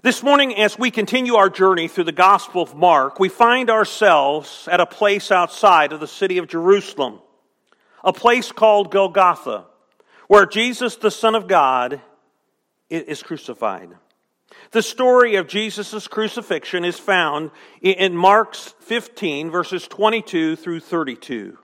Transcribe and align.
This 0.00 0.22
morning, 0.22 0.54
as 0.54 0.78
we 0.78 0.92
continue 0.92 1.34
our 1.34 1.50
journey 1.50 1.88
through 1.88 2.04
the 2.04 2.12
Gospel 2.12 2.62
of 2.62 2.76
Mark, 2.76 3.18
we 3.18 3.28
find 3.28 3.68
ourselves 3.68 4.68
at 4.70 4.78
a 4.78 4.86
place 4.86 5.32
outside 5.32 5.92
of 5.92 5.98
the 5.98 6.06
city 6.06 6.38
of 6.38 6.46
Jerusalem, 6.46 7.18
a 8.04 8.12
place 8.12 8.52
called 8.52 8.92
Golgotha, 8.92 9.66
where 10.28 10.46
Jesus, 10.46 10.94
the 10.94 11.10
Son 11.10 11.34
of 11.34 11.48
God, 11.48 12.00
is 12.88 13.24
crucified. 13.24 13.90
The 14.70 14.82
story 14.82 15.34
of 15.34 15.48
Jesus' 15.48 16.06
crucifixion 16.06 16.84
is 16.84 17.00
found 17.00 17.50
in 17.82 18.14
Mark's 18.14 18.76
15, 18.82 19.50
verses 19.50 19.88
22 19.88 20.54
through 20.54 20.78
32. 20.78 21.58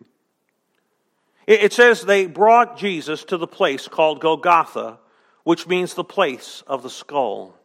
It 1.46 1.73
says 1.73 2.03
they 2.03 2.27
brought 2.27 2.79
Jesus 2.79 3.23
to 3.27 3.37
the 3.37 3.46
place 3.46 3.87
called 3.87 4.21
Golgotha, 4.21 4.98
which 5.45 5.69
means 5.69 5.95
the 5.95 6.03
place 6.03 6.64
of 6.66 6.82
the 6.82 6.91
skull. 6.91 7.57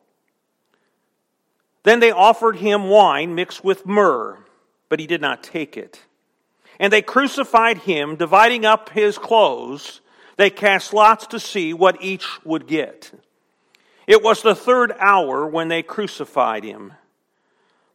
Then 1.84 2.00
they 2.00 2.12
offered 2.12 2.58
him 2.58 2.90
wine 2.90 3.36
mixed 3.36 3.64
with 3.64 3.86
myrrh, 3.86 4.38
but 4.90 5.00
he 5.00 5.08
did 5.08 5.22
not 5.22 5.44
take 5.44 5.78
it. 5.78 6.04
And 6.80 6.92
they 6.92 7.02
crucified 7.02 7.80
him, 7.80 8.16
dividing 8.16 8.66
up 8.66 8.90
his 8.90 9.18
clothes. 9.18 10.02
They 10.38 10.50
cast 10.50 10.94
lots 10.94 11.28
to 11.28 11.40
see 11.40 11.74
what 11.74 12.02
each 12.02 12.26
would 12.46 12.68
get. 12.68 13.12
It 14.08 14.24
was 14.24 14.42
the 14.42 14.56
third 14.56 14.94
hour 15.00 15.46
when 15.46 15.68
they 15.68 15.84
crucified 15.84 16.64
him. 16.64 16.94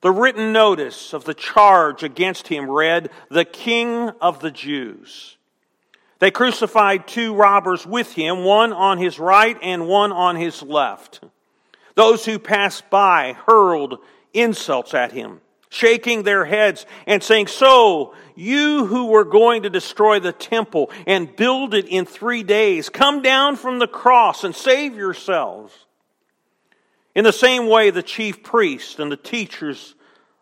The 0.02 0.12
written 0.12 0.52
notice 0.52 1.14
of 1.14 1.24
the 1.24 1.32
charge 1.32 2.02
against 2.02 2.48
him 2.48 2.70
read, 2.70 3.08
The 3.30 3.46
King 3.46 4.10
of 4.20 4.40
the 4.40 4.50
Jews. 4.50 5.38
They 6.18 6.30
crucified 6.30 7.08
two 7.08 7.34
robbers 7.34 7.86
with 7.86 8.12
him, 8.12 8.44
one 8.44 8.72
on 8.72 8.98
his 8.98 9.18
right 9.18 9.58
and 9.62 9.88
one 9.88 10.12
on 10.12 10.36
his 10.36 10.62
left. 10.62 11.20
Those 11.94 12.24
who 12.24 12.38
passed 12.38 12.90
by 12.90 13.36
hurled 13.46 13.98
insults 14.32 14.94
at 14.94 15.12
him, 15.12 15.40
shaking 15.68 16.22
their 16.22 16.44
heads 16.44 16.86
and 17.06 17.22
saying, 17.22 17.46
So, 17.46 18.14
you 18.34 18.86
who 18.86 19.06
were 19.06 19.24
going 19.24 19.62
to 19.62 19.70
destroy 19.70 20.18
the 20.18 20.32
temple 20.32 20.90
and 21.06 21.34
build 21.34 21.72
it 21.74 21.86
in 21.86 22.04
three 22.04 22.42
days, 22.42 22.88
come 22.88 23.22
down 23.22 23.56
from 23.56 23.78
the 23.78 23.86
cross 23.86 24.42
and 24.42 24.54
save 24.54 24.96
yourselves. 24.96 25.72
In 27.14 27.22
the 27.22 27.32
same 27.32 27.68
way, 27.68 27.90
the 27.90 28.02
chief 28.02 28.42
priests 28.42 28.98
and 28.98 29.10
the 29.10 29.16
teachers 29.16 29.94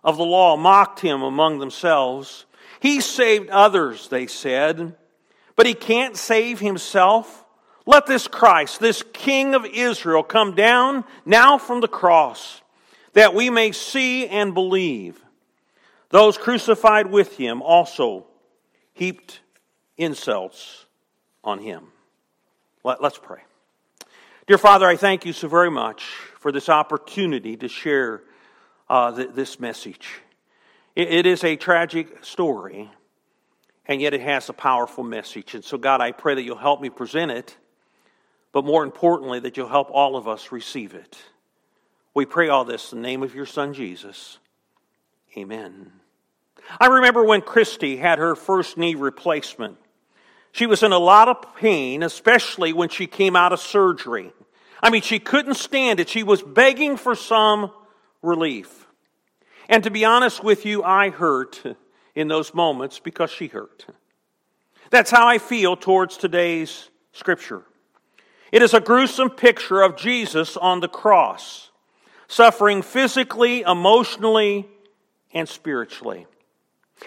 of 0.03 0.17
the 0.17 0.25
law 0.25 0.57
mocked 0.57 1.01
him 1.01 1.23
among 1.23 1.59
themselves. 1.59 2.47
He 2.81 3.01
saved 3.01 3.51
others, 3.51 4.09
they 4.09 4.27
said, 4.27 4.97
but 5.55 5.67
he 5.67 5.75
can't 5.75 6.17
save 6.17 6.61
himself. 6.61 7.42
Let 7.87 8.07
this 8.07 8.29
Christ, 8.29 8.81
this 8.81 9.03
King 9.13 9.55
of 9.55 9.65
Israel, 9.67 10.23
come 10.23 10.55
down 10.55 11.05
now 11.25 11.59
from 11.59 11.81
the 11.81 11.89
cross, 11.89 12.63
that 13.15 13.35
we 13.35 13.51
may 13.51 13.73
see 13.73 14.27
and 14.29 14.55
believe. 14.55 15.23
Those 16.11 16.39
crucified 16.39 17.09
with 17.09 17.37
him 17.37 17.63
also 17.63 18.27
heaped 18.93 19.41
insults 19.97 20.87
on 21.43 21.59
him. 21.59 21.89
Let, 22.85 23.03
us 23.03 23.19
pray. 23.21 23.41
Dear 24.47 24.59
Father, 24.59 24.87
I 24.87 24.97
thank 24.97 25.25
you 25.25 25.33
so 25.33 25.49
very 25.49 25.71
much 25.71 26.05
for 26.39 26.53
this 26.53 26.69
opportunity 26.69 27.57
to 27.57 27.69
share 27.69 28.23
uh, 28.89 29.15
th- 29.15 29.31
this 29.35 29.59
message. 29.59 30.21
It, 30.95 31.09
it 31.09 31.27
is 31.27 31.45
a 31.45 31.57
tragic 31.57 32.25
story, 32.25 32.91
and 33.87 34.01
yet 34.01 34.15
it 34.15 34.21
has 34.21 34.49
a 34.49 34.53
powerful 34.53 35.05
message. 35.05 35.55
And 35.55 35.65
so, 35.65 35.79
God, 35.79 36.01
I 36.01 36.13
pray 36.13 36.35
that 36.35 36.43
you'll 36.43 36.57
help 36.57 36.81
me 36.81 36.91
present 36.91 37.31
it 37.31 37.57
but 38.53 38.65
more 38.65 38.85
importantly, 38.85 39.41
that 39.41 39.57
you'll 39.57 39.69
help 39.69 39.91
all 39.91 40.17
of 40.17 40.29
us 40.29 40.53
receive 40.53 40.95
it. 40.95 41.19
We 42.15 42.27
pray 42.27 42.49
all 42.49 42.65
this 42.65 42.93
in 42.93 43.01
the 43.01 43.09
name 43.09 43.23
of 43.23 43.35
your 43.35 43.47
Son, 43.47 43.73
Jesus. 43.73 44.39
Amen. 45.37 45.91
I 46.79 46.87
remember 46.87 47.25
when 47.25 47.41
Christy 47.41 47.97
had 47.97 48.19
her 48.19 48.37
first 48.37 48.77
knee 48.77 48.95
replacement. 48.95 49.79
She 50.53 50.67
was 50.67 50.83
in 50.83 50.93
a 50.93 50.99
lot 50.99 51.29
of 51.29 51.57
pain, 51.57 52.03
especially 52.03 52.75
when 52.75 52.91
she 52.91 53.07
came 53.07 53.35
out 53.35 53.53
of 53.53 53.61
surgery. 53.61 54.33
I 54.83 54.91
mean, 54.91 55.03
she 55.03 55.19
couldn't 55.19 55.55
stand 55.55 56.01
it. 56.01 56.09
She 56.09 56.23
was 56.23 56.43
begging 56.43 56.97
for 56.99 57.15
some 57.15 57.71
relief. 58.21 58.87
And 59.69 59.85
to 59.85 59.91
be 59.91 60.05
honest 60.05 60.45
with 60.45 60.67
you, 60.67 60.83
I 60.83 61.09
hurt 61.09 61.63
in 62.15 62.29
those 62.29 62.53
moments 62.53 62.99
because 62.99 63.31
she 63.31 63.47
hurt. 63.47 63.87
That's 64.91 65.11
how 65.11 65.27
I 65.27 65.39
feel 65.39 65.77
towards 65.77 66.19
today's 66.19 66.91
scripture. 67.13 67.63
It 68.53 68.61
is 68.61 68.75
a 68.75 68.81
gruesome 68.81 69.31
picture 69.31 69.81
of 69.81 69.97
Jesus 69.97 70.59
on 70.59 70.81
the 70.81 70.89
cross, 70.89 71.71
suffering 72.29 72.83
physically, 72.83 73.63
emotionally, 73.63 74.69
and 75.33 75.49
spiritually. 75.49 76.27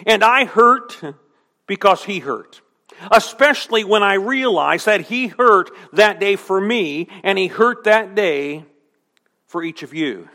And 0.08 0.24
I 0.24 0.46
hurt 0.46 1.00
because 1.68 2.04
he 2.04 2.20
hurt. 2.20 2.62
Especially 3.12 3.84
when 3.84 4.02
I 4.02 4.16
realize 4.16 4.86
that 4.86 5.02
he 5.02 5.28
hurt 5.28 5.70
that 5.94 6.20
day 6.20 6.36
for 6.36 6.60
me 6.60 7.10
and 7.24 7.38
he 7.38 7.48
hurt 7.48 7.84
that 7.84 8.16
day 8.16 8.66
for 9.46 9.62
each 9.64 9.84
of 9.84 9.94
you. 9.94 10.30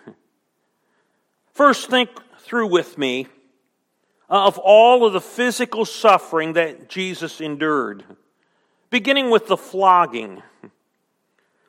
First, 1.52 1.90
think 1.90 2.10
through 2.38 2.68
with 2.68 2.96
me 2.98 3.26
of 4.28 4.58
all 4.58 5.04
of 5.04 5.12
the 5.12 5.20
physical 5.20 5.84
suffering 5.84 6.52
that 6.52 6.88
Jesus 6.88 7.40
endured, 7.40 8.04
beginning 8.90 9.30
with 9.30 9.48
the 9.48 9.56
flogging 9.56 10.42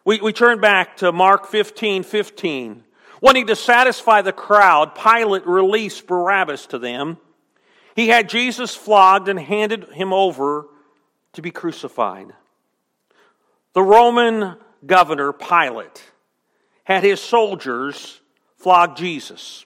we, 0.03 0.19
we 0.19 0.33
turn 0.33 0.59
back 0.59 0.97
to 0.97 1.11
Mark 1.11 1.47
15 1.47 2.03
15. 2.03 2.83
Wanting 3.21 3.47
to 3.47 3.55
satisfy 3.55 4.23
the 4.23 4.33
crowd, 4.33 4.95
Pilate 4.95 5.45
released 5.45 6.07
Barabbas 6.07 6.65
to 6.67 6.79
them. 6.79 7.17
He 7.95 8.07
had 8.07 8.29
Jesus 8.29 8.73
flogged 8.73 9.27
and 9.27 9.39
handed 9.39 9.85
him 9.93 10.11
over 10.11 10.65
to 11.33 11.41
be 11.41 11.51
crucified. 11.51 12.33
The 13.73 13.83
Roman 13.83 14.55
governor, 14.85 15.33
Pilate, 15.33 16.03
had 16.83 17.03
his 17.03 17.21
soldiers 17.21 18.21
flog 18.57 18.97
Jesus. 18.97 19.65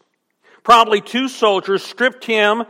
Probably 0.63 0.99
two 0.99 1.29
soldiers 1.29 1.83
stripped 1.83 2.25
him 2.25 2.65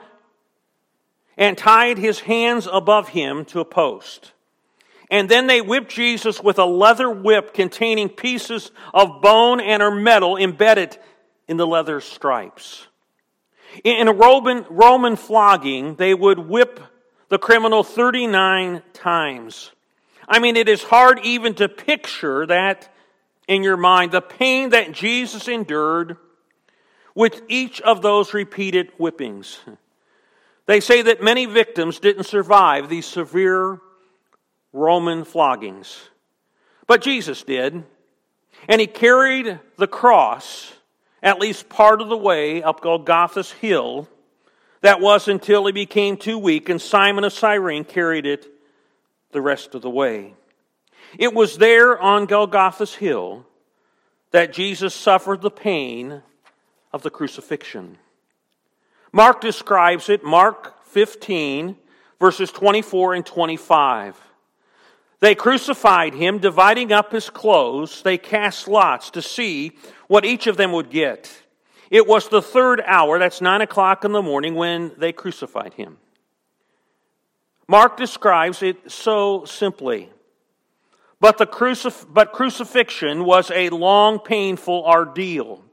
and 1.36 1.58
tied 1.58 1.98
his 1.98 2.22
hands 2.22 2.68
above 2.72 3.10
him 3.10 3.44
to 3.46 3.60
a 3.60 3.66
post. 3.66 4.34
And 5.16 5.30
then 5.30 5.48
they 5.48 5.62
whipped 5.62 5.92
Jesus 5.92 6.44
with 6.44 6.60
a 6.60 6.66
leather 6.66 7.10
whip 7.10 7.54
containing 7.54 8.10
pieces 8.10 8.70
of 8.94 9.22
bone 9.22 9.62
and 9.62 9.82
or 9.82 9.90
metal 9.90 10.36
embedded 10.36 10.98
in 11.48 11.56
the 11.56 11.66
leather 11.66 12.02
stripes. 12.02 12.86
In 13.86 14.10
a 14.10 14.14
Roman, 14.14 14.66
Roman 14.70 15.16
flogging, 15.16 15.96
they 15.96 16.14
would 16.14 16.38
whip 16.38 16.82
the 17.30 17.38
criminal 17.38 17.82
39 17.82 18.84
times. 18.92 19.72
I 20.28 20.40
mean, 20.40 20.58
it 20.58 20.68
is 20.68 20.84
hard 20.84 21.22
even 21.24 21.54
to 21.56 21.70
picture 21.70 22.46
that 22.48 22.94
in 23.48 23.64
your 23.64 23.78
mind, 23.78 24.12
the 24.12 24.20
pain 24.20 24.72
that 24.72 24.92
Jesus 24.92 25.48
endured 25.48 26.18
with 27.16 27.42
each 27.48 27.80
of 27.80 28.02
those 28.02 28.34
repeated 28.34 28.92
whippings. 28.98 29.60
They 30.66 30.82
say 30.82 31.04
that 31.04 31.24
many 31.24 31.46
victims 31.46 32.00
didn't 32.00 32.26
survive 32.26 32.90
these 32.90 33.06
severe 33.06 33.80
Roman 34.76 35.24
floggings. 35.24 36.10
But 36.86 37.02
Jesus 37.02 37.44
did. 37.44 37.84
And 38.68 38.82
he 38.82 38.88
carried 38.88 39.60
the 39.78 39.88
cross 39.88 40.74
at 41.24 41.40
least 41.40 41.70
part 41.70 42.02
of 42.02 42.10
the 42.10 42.18
way 42.18 42.62
up 42.62 42.82
Golgotha's 42.82 43.52
hill. 43.54 44.08
That 44.82 45.02
was 45.02 45.28
until 45.28 45.66
he 45.66 45.72
became 45.72 46.18
too 46.18 46.38
weak, 46.38 46.70
and 46.70 46.80
Simon 46.80 47.24
of 47.24 47.34
Cyrene 47.34 47.86
carried 47.86 48.26
it 48.28 48.46
the 49.32 49.42
rest 49.42 49.74
of 49.74 49.82
the 49.82 49.90
way. 49.90 50.36
It 51.18 51.34
was 51.34 51.58
there 51.58 52.00
on 52.00 52.26
Golgotha's 52.26 52.96
hill 52.96 53.48
that 54.32 54.54
Jesus 54.54 54.94
suffered 54.94 55.42
the 55.42 55.50
pain 55.50 56.22
of 56.92 57.02
the 57.02 57.10
crucifixion. 57.10 57.98
Mark 59.12 59.42
describes 59.42 60.10
it, 60.10 60.24
Mark 60.24 60.86
15, 60.88 61.78
verses 62.20 62.52
24 62.52 63.14
and 63.16 63.26
25. 63.26 64.16
They 65.20 65.36
crucified 65.36 66.14
him, 66.14 66.40
dividing 66.40 66.92
up 66.92 67.12
his 67.12 67.30
clothes. 67.30 68.02
They 68.02 68.18
cast 68.18 68.68
lots 68.68 69.10
to 69.12 69.22
see 69.22 69.78
what 70.08 70.26
each 70.26 70.48
of 70.48 70.58
them 70.58 70.72
would 70.74 70.90
get. 70.90 71.44
It 71.90 72.08
was 72.08 72.28
the 72.30 72.42
third 72.42 72.82
hour, 72.86 73.20
that's 73.20 73.42
nine 73.42 73.62
o'clock 73.62 74.04
in 74.04 74.12
the 74.12 74.22
morning, 74.22 74.56
when 74.56 74.92
they 74.98 75.14
crucified 75.14 75.76
him. 75.76 75.98
Mark 77.68 77.98
describes 77.98 78.62
it 78.62 78.92
so 78.92 79.46
simply. 79.46 80.10
But, 81.20 81.38
the 81.38 81.48
crucif- 81.48 82.06
but 82.08 82.34
crucifixion 82.34 83.24
was 83.24 83.50
a 83.52 83.70
long, 83.70 84.20
painful 84.20 84.84
ordeal. 84.86 85.64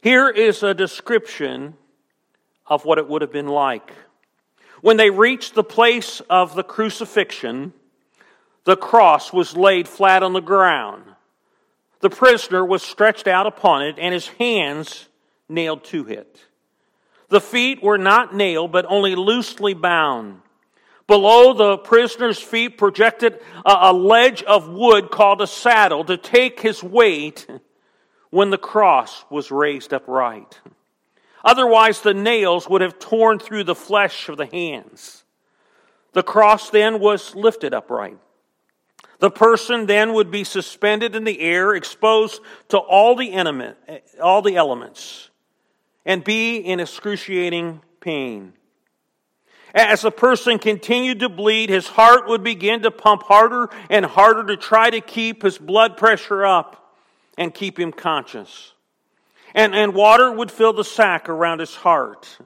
Here 0.00 0.28
is 0.28 0.62
a 0.62 0.74
description 0.74 1.74
of 2.66 2.84
what 2.84 2.98
it 2.98 3.08
would 3.08 3.22
have 3.22 3.32
been 3.32 3.48
like. 3.48 3.92
When 4.80 4.96
they 4.96 5.10
reached 5.10 5.54
the 5.54 5.64
place 5.64 6.20
of 6.28 6.54
the 6.54 6.64
crucifixion, 6.64 7.72
the 8.64 8.76
cross 8.76 9.32
was 9.32 9.56
laid 9.56 9.86
flat 9.88 10.22
on 10.22 10.32
the 10.32 10.40
ground. 10.40 11.04
the 12.00 12.10
prisoner 12.10 12.62
was 12.62 12.82
stretched 12.82 13.26
out 13.26 13.46
upon 13.46 13.82
it, 13.82 13.96
and 13.98 14.12
his 14.12 14.28
hands 14.28 15.08
nailed 15.48 15.82
to 15.84 16.06
it. 16.06 16.38
The 17.28 17.40
feet 17.40 17.82
were 17.82 17.96
not 17.96 18.34
nailed, 18.34 18.72
but 18.72 18.84
only 18.88 19.14
loosely 19.14 19.72
bound. 19.72 20.42
Below 21.06 21.52
the 21.52 21.78
prisoner's 21.78 22.38
feet 22.38 22.78
projected 22.78 23.40
a, 23.64 23.92
ledge 23.92 24.42
of 24.42 24.68
wood 24.68 25.10
called 25.10 25.40
a 25.40 25.46
saddle 25.46 26.04
to 26.04 26.16
take 26.16 26.60
his 26.60 26.82
weight 26.82 27.46
when 28.30 28.50
the 28.50 28.58
cross 28.58 29.24
was 29.30 29.50
raised 29.50 29.92
upright. 29.92 30.60
Otherwise, 31.44 32.00
the 32.00 32.14
nails 32.14 32.68
would 32.68 32.80
have 32.80 32.98
torn 32.98 33.38
through 33.38 33.64
the 33.64 33.74
flesh 33.74 34.28
of 34.28 34.38
the 34.38 34.46
hands. 34.46 35.24
The 36.12 36.22
cross 36.22 36.70
then 36.70 37.00
was 37.00 37.34
lifted 37.34 37.74
upright. 37.74 38.18
The 39.24 39.30
person 39.30 39.86
then 39.86 40.12
would 40.12 40.30
be 40.30 40.44
suspended 40.44 41.16
in 41.16 41.24
the 41.24 41.40
air, 41.40 41.74
exposed 41.74 42.42
to 42.68 42.76
all 42.76 43.16
the, 43.16 43.32
element, 43.32 43.78
all 44.22 44.42
the 44.42 44.56
elements, 44.56 45.30
and 46.04 46.22
be 46.22 46.58
in 46.58 46.78
excruciating 46.78 47.80
pain. 48.00 48.52
As 49.74 50.02
the 50.02 50.10
person 50.10 50.58
continued 50.58 51.20
to 51.20 51.30
bleed, 51.30 51.70
his 51.70 51.88
heart 51.88 52.28
would 52.28 52.44
begin 52.44 52.82
to 52.82 52.90
pump 52.90 53.22
harder 53.22 53.70
and 53.88 54.04
harder 54.04 54.44
to 54.44 54.58
try 54.58 54.90
to 54.90 55.00
keep 55.00 55.42
his 55.42 55.56
blood 55.56 55.96
pressure 55.96 56.44
up 56.44 56.94
and 57.38 57.54
keep 57.54 57.80
him 57.80 57.92
conscious. 57.92 58.74
And, 59.54 59.74
and 59.74 59.94
water 59.94 60.30
would 60.30 60.50
fill 60.50 60.74
the 60.74 60.84
sac 60.84 61.30
around 61.30 61.60
his 61.60 61.74
heart. 61.74 62.36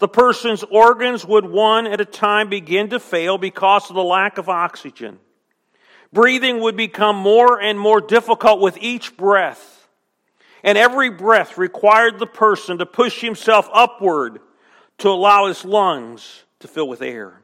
The 0.00 0.08
person's 0.08 0.64
organs 0.64 1.24
would 1.24 1.46
one 1.46 1.86
at 1.86 2.00
a 2.00 2.04
time 2.04 2.48
begin 2.48 2.90
to 2.90 2.98
fail 2.98 3.38
because 3.38 3.88
of 3.88 3.94
the 3.94 4.02
lack 4.02 4.36
of 4.36 4.48
oxygen. 4.48 5.20
Breathing 6.12 6.60
would 6.60 6.76
become 6.76 7.16
more 7.16 7.60
and 7.60 7.78
more 7.78 8.00
difficult 8.00 8.60
with 8.60 8.76
each 8.78 9.16
breath. 9.16 9.88
And 10.62 10.76
every 10.76 11.10
breath 11.10 11.58
required 11.58 12.18
the 12.18 12.26
person 12.26 12.78
to 12.78 12.86
push 12.86 13.20
himself 13.20 13.68
upward 13.72 14.40
to 14.98 15.08
allow 15.08 15.46
his 15.46 15.64
lungs 15.64 16.44
to 16.60 16.68
fill 16.68 16.86
with 16.86 17.02
air. 17.02 17.40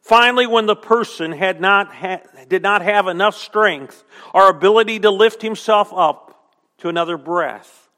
Finally, 0.00 0.46
when 0.46 0.66
the 0.66 0.76
person 0.76 1.32
had 1.32 1.60
not 1.60 1.94
ha- 1.94 2.22
did 2.48 2.62
not 2.62 2.80
have 2.80 3.08
enough 3.08 3.36
strength 3.36 4.04
or 4.32 4.48
ability 4.48 5.00
to 5.00 5.10
lift 5.10 5.42
himself 5.42 5.92
up 5.94 6.54
to 6.78 6.88
another 6.88 7.18
breath, 7.18 7.90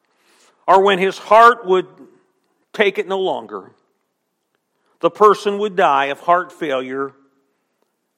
or 0.67 0.83
when 0.83 0.99
his 0.99 1.19
heart 1.19 1.67
would 1.67 1.87
take 2.73 2.99
it 2.99 3.07
no 3.07 3.21
longer, 3.21 3.71
the 5.01 5.11
person 5.11 5.59
would 5.59 5.77
die 5.77 6.07
of 6.07 6.19
heart 6.21 6.51
failure 6.51 7.13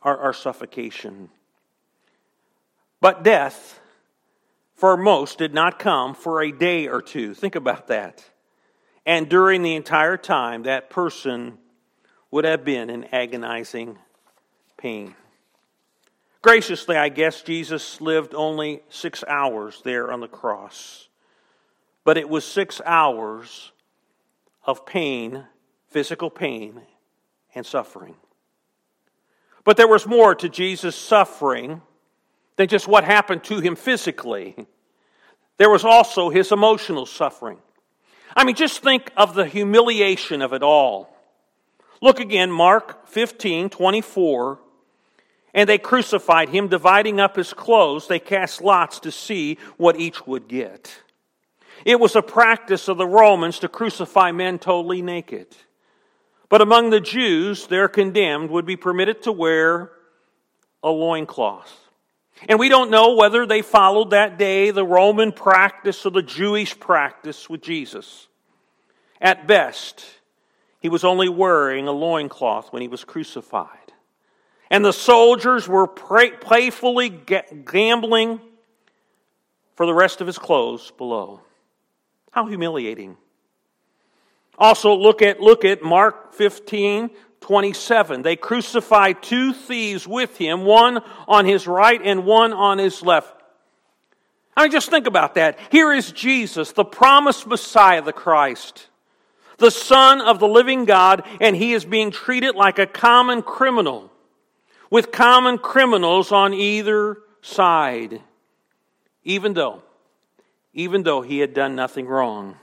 or, 0.00 0.16
or 0.16 0.32
suffocation. 0.32 1.28
But 3.02 3.24
death, 3.24 3.80
for 4.76 4.96
most, 4.96 5.36
did 5.36 5.52
not 5.52 5.80
come 5.80 6.14
for 6.14 6.40
a 6.40 6.52
day 6.52 6.86
or 6.86 7.02
two. 7.02 7.34
Think 7.34 7.56
about 7.56 7.88
that. 7.88 8.24
And 9.04 9.28
during 9.28 9.62
the 9.62 9.74
entire 9.74 10.16
time, 10.16 10.62
that 10.62 10.88
person 10.88 11.58
would 12.30 12.44
have 12.44 12.64
been 12.64 12.90
in 12.90 13.02
agonizing 13.12 13.98
pain. 14.76 15.16
Graciously, 16.42 16.96
I 16.96 17.08
guess 17.08 17.42
Jesus 17.42 18.00
lived 18.00 18.34
only 18.36 18.82
six 18.88 19.24
hours 19.26 19.82
there 19.84 20.12
on 20.12 20.20
the 20.20 20.28
cross. 20.28 21.08
But 22.04 22.18
it 22.18 22.28
was 22.28 22.44
six 22.44 22.80
hours 22.86 23.72
of 24.64 24.86
pain, 24.86 25.44
physical 25.88 26.30
pain, 26.30 26.82
and 27.52 27.66
suffering. 27.66 28.14
But 29.64 29.76
there 29.76 29.88
was 29.88 30.06
more 30.06 30.36
to 30.36 30.48
Jesus' 30.48 30.94
suffering 30.94 31.82
than 32.56 32.68
just 32.68 32.88
what 32.88 33.04
happened 33.04 33.44
to 33.44 33.60
him 33.60 33.76
physically. 33.76 34.54
There 35.58 35.70
was 35.70 35.84
also 35.84 36.30
his 36.30 36.52
emotional 36.52 37.06
suffering. 37.06 37.58
I 38.36 38.44
mean, 38.44 38.56
just 38.56 38.82
think 38.82 39.10
of 39.16 39.34
the 39.34 39.46
humiliation 39.46 40.42
of 40.42 40.52
it 40.52 40.62
all. 40.62 41.14
Look 42.00 42.18
again, 42.18 42.50
Mark 42.50 43.06
15, 43.08 43.70
24. 43.70 44.58
And 45.54 45.68
they 45.68 45.78
crucified 45.78 46.48
him, 46.48 46.68
dividing 46.68 47.20
up 47.20 47.36
his 47.36 47.52
clothes. 47.52 48.08
They 48.08 48.18
cast 48.18 48.62
lots 48.62 49.00
to 49.00 49.12
see 49.12 49.58
what 49.76 50.00
each 50.00 50.26
would 50.26 50.48
get. 50.48 51.02
It 51.84 52.00
was 52.00 52.16
a 52.16 52.22
practice 52.22 52.88
of 52.88 52.96
the 52.96 53.06
Romans 53.06 53.58
to 53.58 53.68
crucify 53.68 54.32
men 54.32 54.58
totally 54.58 55.02
naked. 55.02 55.48
But 56.48 56.60
among 56.60 56.90
the 56.90 57.00
Jews, 57.00 57.66
their 57.66 57.88
condemned 57.88 58.50
would 58.50 58.66
be 58.66 58.76
permitted 58.76 59.22
to 59.22 59.32
wear 59.32 59.92
a 60.82 60.90
loincloth. 60.90 61.81
And 62.48 62.58
we 62.58 62.68
don't 62.68 62.90
know 62.90 63.14
whether 63.14 63.46
they 63.46 63.62
followed 63.62 64.10
that 64.10 64.38
day 64.38 64.70
the 64.70 64.84
Roman 64.84 65.32
practice 65.32 66.04
or 66.04 66.10
the 66.10 66.22
Jewish 66.22 66.78
practice 66.78 67.48
with 67.48 67.62
Jesus. 67.62 68.26
At 69.20 69.46
best, 69.46 70.04
he 70.80 70.88
was 70.88 71.04
only 71.04 71.28
wearing 71.28 71.86
a 71.86 71.92
loincloth 71.92 72.72
when 72.72 72.82
he 72.82 72.88
was 72.88 73.04
crucified. 73.04 73.68
And 74.70 74.84
the 74.84 74.92
soldiers 74.92 75.68
were 75.68 75.86
playfully 75.86 77.08
gambling 77.08 78.40
for 79.76 79.86
the 79.86 79.94
rest 79.94 80.20
of 80.20 80.26
his 80.26 80.38
clothes 80.38 80.90
below. 80.98 81.40
How 82.32 82.46
humiliating. 82.46 83.16
Also, 84.58 84.94
look 84.94 85.22
at, 85.22 85.40
look 85.40 85.64
at 85.64 85.82
Mark 85.82 86.34
15, 86.34 87.10
27. 87.42 88.22
They 88.22 88.36
crucified 88.36 89.22
two 89.22 89.52
thieves 89.52 90.08
with 90.08 90.36
him, 90.38 90.64
one 90.64 91.02
on 91.28 91.44
his 91.44 91.66
right 91.66 92.00
and 92.02 92.24
one 92.24 92.52
on 92.52 92.78
his 92.78 93.02
left. 93.02 93.34
I 94.56 94.62
mean, 94.62 94.72
just 94.72 94.90
think 94.90 95.06
about 95.06 95.34
that. 95.34 95.58
Here 95.70 95.92
is 95.92 96.12
Jesus, 96.12 96.72
the 96.72 96.84
promised 96.84 97.46
Messiah, 97.46 98.02
the 98.02 98.12
Christ, 98.12 98.88
the 99.58 99.70
Son 99.70 100.20
of 100.20 100.38
the 100.38 100.48
living 100.48 100.84
God, 100.84 101.24
and 101.40 101.56
he 101.56 101.72
is 101.72 101.84
being 101.84 102.10
treated 102.10 102.54
like 102.54 102.78
a 102.78 102.86
common 102.86 103.42
criminal, 103.42 104.10
with 104.90 105.10
common 105.10 105.58
criminals 105.58 106.32
on 106.32 106.52
either 106.52 107.18
side, 107.40 108.20
even 109.24 109.54
though, 109.54 109.82
even 110.74 111.02
though 111.02 111.22
he 111.22 111.38
had 111.38 111.54
done 111.54 111.74
nothing 111.74 112.06
wrong. 112.06 112.56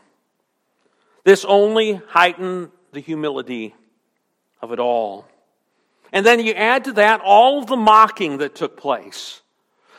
This 1.24 1.44
only 1.44 2.02
heightened 2.08 2.72
the 2.92 3.00
humility 3.00 3.76
of 4.62 4.72
it 4.72 4.80
all. 4.80 5.28
And 6.12 6.26
then 6.26 6.40
you 6.40 6.54
add 6.54 6.86
to 6.86 6.94
that 6.94 7.22
all 7.22 7.60
of 7.60 7.68
the 7.68 7.78
mocking 7.78 8.38
that 8.38 8.56
took 8.56 8.78
place. 8.78 9.42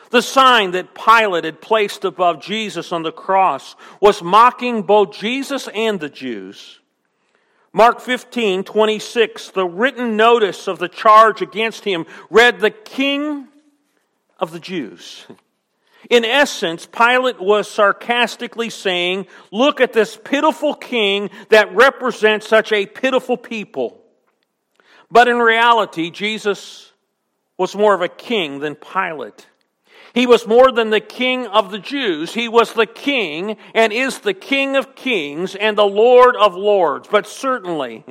The 0.09 0.21
sign 0.21 0.71
that 0.71 0.93
Pilate 0.93 1.45
had 1.45 1.61
placed 1.61 2.03
above 2.03 2.41
Jesus 2.41 2.91
on 2.91 3.03
the 3.03 3.13
cross 3.13 3.75
was 4.01 4.21
mocking 4.21 4.83
both 4.83 5.13
Jesus 5.13 5.69
and 5.73 5.99
the 5.99 6.09
Jews. 6.09 6.79
Mark 7.71 8.01
15, 8.01 8.65
26, 8.65 9.51
the 9.51 9.65
written 9.65 10.17
notice 10.17 10.67
of 10.67 10.79
the 10.79 10.89
charge 10.89 11.41
against 11.41 11.85
him 11.85 12.05
read, 12.29 12.59
The 12.59 12.71
King 12.71 13.47
of 14.37 14.51
the 14.51 14.59
Jews. 14.59 15.25
In 16.09 16.25
essence, 16.25 16.85
Pilate 16.85 17.39
was 17.39 17.69
sarcastically 17.69 18.69
saying, 18.69 19.27
Look 19.51 19.79
at 19.79 19.93
this 19.93 20.17
pitiful 20.21 20.73
king 20.73 21.29
that 21.49 21.73
represents 21.73 22.47
such 22.47 22.73
a 22.73 22.85
pitiful 22.85 23.37
people. 23.37 24.00
But 25.11 25.27
in 25.27 25.37
reality, 25.37 26.09
Jesus 26.09 26.91
was 27.57 27.75
more 27.75 27.93
of 27.93 28.01
a 28.01 28.07
king 28.07 28.59
than 28.59 28.75
Pilate. 28.75 29.45
He 30.13 30.25
was 30.25 30.47
more 30.47 30.71
than 30.71 30.89
the 30.89 30.99
king 30.99 31.47
of 31.47 31.71
the 31.71 31.79
Jews. 31.79 32.33
He 32.33 32.47
was 32.47 32.73
the 32.73 32.85
king 32.85 33.57
and 33.73 33.93
is 33.93 34.19
the 34.19 34.33
king 34.33 34.75
of 34.75 34.95
kings 34.95 35.55
and 35.55 35.77
the 35.77 35.85
Lord 35.85 36.35
of 36.35 36.55
lords. 36.55 37.07
But 37.09 37.27
certainly, 37.27 38.03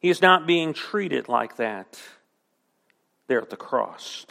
he 0.00 0.08
is 0.08 0.22
not 0.22 0.46
being 0.46 0.72
treated 0.72 1.28
like 1.28 1.56
that 1.56 2.00
there 3.28 3.40
at 3.40 3.50
the 3.50 3.56
cross. 3.56 4.26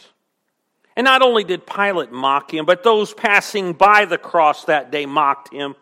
And 0.94 1.04
not 1.04 1.22
only 1.22 1.44
did 1.44 1.66
Pilate 1.66 2.12
mock 2.12 2.52
him, 2.52 2.66
but 2.66 2.82
those 2.82 3.14
passing 3.14 3.72
by 3.72 4.04
the 4.04 4.18
cross 4.18 4.64
that 4.66 4.90
day 4.90 5.06
mocked 5.06 5.52
him. 5.52 5.74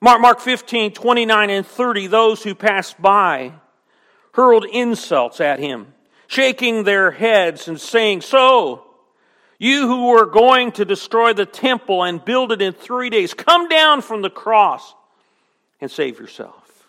Mark, 0.00 0.20
Mark 0.20 0.40
15, 0.40 0.92
29 0.92 1.50
and 1.50 1.66
30, 1.66 2.06
those 2.06 2.42
who 2.42 2.54
passed 2.54 3.00
by 3.00 3.52
hurled 4.38 4.64
insults 4.66 5.40
at 5.40 5.58
him, 5.58 5.92
shaking 6.28 6.84
their 6.84 7.10
heads 7.10 7.66
and 7.66 7.80
saying, 7.80 8.20
So, 8.20 8.84
you 9.58 9.88
who 9.88 10.10
were 10.10 10.26
going 10.26 10.70
to 10.72 10.84
destroy 10.84 11.32
the 11.32 11.44
temple 11.44 12.04
and 12.04 12.24
build 12.24 12.52
it 12.52 12.62
in 12.62 12.72
three 12.72 13.10
days, 13.10 13.34
come 13.34 13.68
down 13.68 14.00
from 14.00 14.22
the 14.22 14.30
cross 14.30 14.94
and 15.80 15.90
save 15.90 16.20
yourself. 16.20 16.88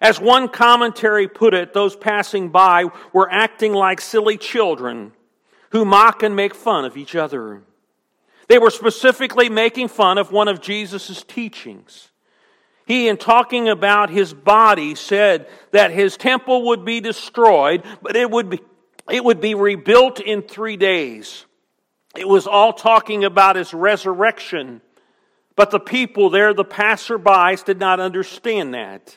As 0.00 0.20
one 0.20 0.48
commentary 0.48 1.28
put 1.28 1.54
it, 1.54 1.74
those 1.74 1.94
passing 1.94 2.48
by 2.48 2.86
were 3.12 3.30
acting 3.30 3.72
like 3.72 4.00
silly 4.00 4.36
children 4.36 5.12
who 5.70 5.84
mock 5.84 6.24
and 6.24 6.34
make 6.34 6.56
fun 6.56 6.84
of 6.84 6.96
each 6.96 7.14
other. 7.14 7.62
They 8.48 8.58
were 8.58 8.70
specifically 8.70 9.48
making 9.48 9.86
fun 9.86 10.18
of 10.18 10.32
one 10.32 10.48
of 10.48 10.60
Jesus' 10.60 11.22
teachings. 11.22 12.10
He, 12.86 13.08
in 13.08 13.16
talking 13.16 13.68
about 13.68 14.10
his 14.10 14.34
body, 14.34 14.94
said 14.94 15.48
that 15.70 15.90
his 15.90 16.16
temple 16.16 16.66
would 16.68 16.84
be 16.84 17.00
destroyed, 17.00 17.82
but 18.02 18.14
it 18.14 18.30
would 18.30 18.50
be, 18.50 18.60
it 19.10 19.24
would 19.24 19.40
be 19.40 19.54
rebuilt 19.54 20.20
in 20.20 20.42
three 20.42 20.76
days. 20.76 21.46
It 22.16 22.28
was 22.28 22.46
all 22.46 22.72
talking 22.72 23.24
about 23.24 23.56
his 23.56 23.72
resurrection. 23.72 24.82
But 25.56 25.70
the 25.70 25.80
people 25.80 26.30
there, 26.30 26.52
the 26.52 26.64
passerbys, 26.64 27.64
did 27.64 27.78
not 27.78 28.00
understand 28.00 28.74
that. 28.74 29.16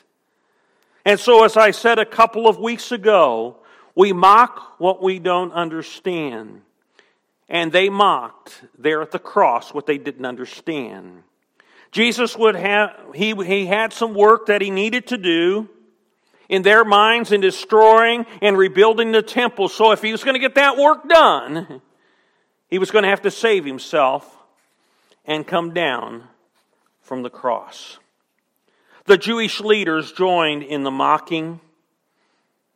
And 1.04 1.18
so, 1.18 1.44
as 1.44 1.56
I 1.56 1.70
said 1.70 1.98
a 1.98 2.06
couple 2.06 2.48
of 2.48 2.58
weeks 2.58 2.92
ago, 2.92 3.58
we 3.94 4.12
mock 4.12 4.78
what 4.78 5.02
we 5.02 5.18
don't 5.18 5.52
understand. 5.52 6.62
And 7.48 7.72
they 7.72 7.88
mocked 7.88 8.62
there 8.78 9.02
at 9.02 9.10
the 9.10 9.18
cross 9.18 9.72
what 9.72 9.86
they 9.86 9.98
didn't 9.98 10.26
understand. 10.26 11.22
Jesus 11.90 12.36
would 12.36 12.54
have, 12.54 12.94
he, 13.14 13.34
he 13.34 13.66
had 13.66 13.92
some 13.92 14.14
work 14.14 14.46
that 14.46 14.60
he 14.60 14.70
needed 14.70 15.06
to 15.08 15.16
do 15.16 15.68
in 16.48 16.62
their 16.62 16.84
minds 16.84 17.32
in 17.32 17.40
destroying 17.40 18.26
and 18.42 18.56
rebuilding 18.56 19.12
the 19.12 19.22
temple. 19.22 19.68
So 19.68 19.92
if 19.92 20.02
he 20.02 20.12
was 20.12 20.24
going 20.24 20.34
to 20.34 20.40
get 20.40 20.54
that 20.56 20.76
work 20.76 21.08
done, 21.08 21.80
he 22.68 22.78
was 22.78 22.90
going 22.90 23.04
to 23.04 23.10
have 23.10 23.22
to 23.22 23.30
save 23.30 23.64
himself 23.64 24.36
and 25.24 25.46
come 25.46 25.72
down 25.74 26.24
from 27.00 27.22
the 27.22 27.30
cross. 27.30 27.98
The 29.06 29.18
Jewish 29.18 29.60
leaders 29.60 30.12
joined 30.12 30.62
in 30.62 30.82
the 30.82 30.90
mocking. 30.90 31.60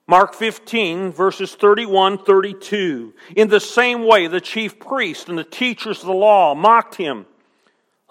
Mark 0.07 0.35
15, 0.35 1.13
verses 1.13 1.55
31 1.55 2.25
32. 2.25 3.15
In 3.37 3.49
the 3.49 3.61
same 3.61 4.07
way, 4.07 4.27
the 4.27 4.41
chief 4.41 4.79
priest 4.81 5.29
and 5.29 5.39
the 5.39 5.45
teachers 5.45 6.01
of 6.01 6.07
the 6.07 6.13
law 6.13 6.55
mocked 6.55 6.95
him 6.95 7.27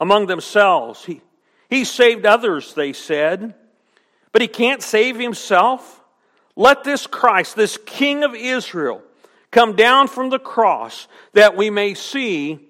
among 0.01 0.25
themselves. 0.25 1.05
He, 1.05 1.21
he 1.69 1.85
saved 1.85 2.25
others, 2.25 2.73
they 2.73 2.91
said, 2.91 3.53
but 4.33 4.41
he 4.41 4.47
can't 4.47 4.81
save 4.81 5.17
himself. 5.17 6.01
Let 6.55 6.83
this 6.83 7.07
Christ, 7.07 7.55
this 7.55 7.77
King 7.85 8.23
of 8.23 8.35
Israel, 8.35 9.03
come 9.51 9.75
down 9.75 10.07
from 10.07 10.29
the 10.29 10.39
cross 10.39 11.07
that 11.33 11.55
we 11.55 11.69
may 11.69 11.93
see 11.93 12.67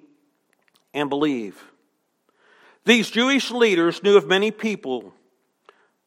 and 0.93 1.09
believe. 1.09 1.71
These 2.83 3.09
Jewish 3.09 3.49
leaders 3.49 4.03
knew 4.03 4.17
of 4.17 4.27
many 4.27 4.51
people. 4.51 5.13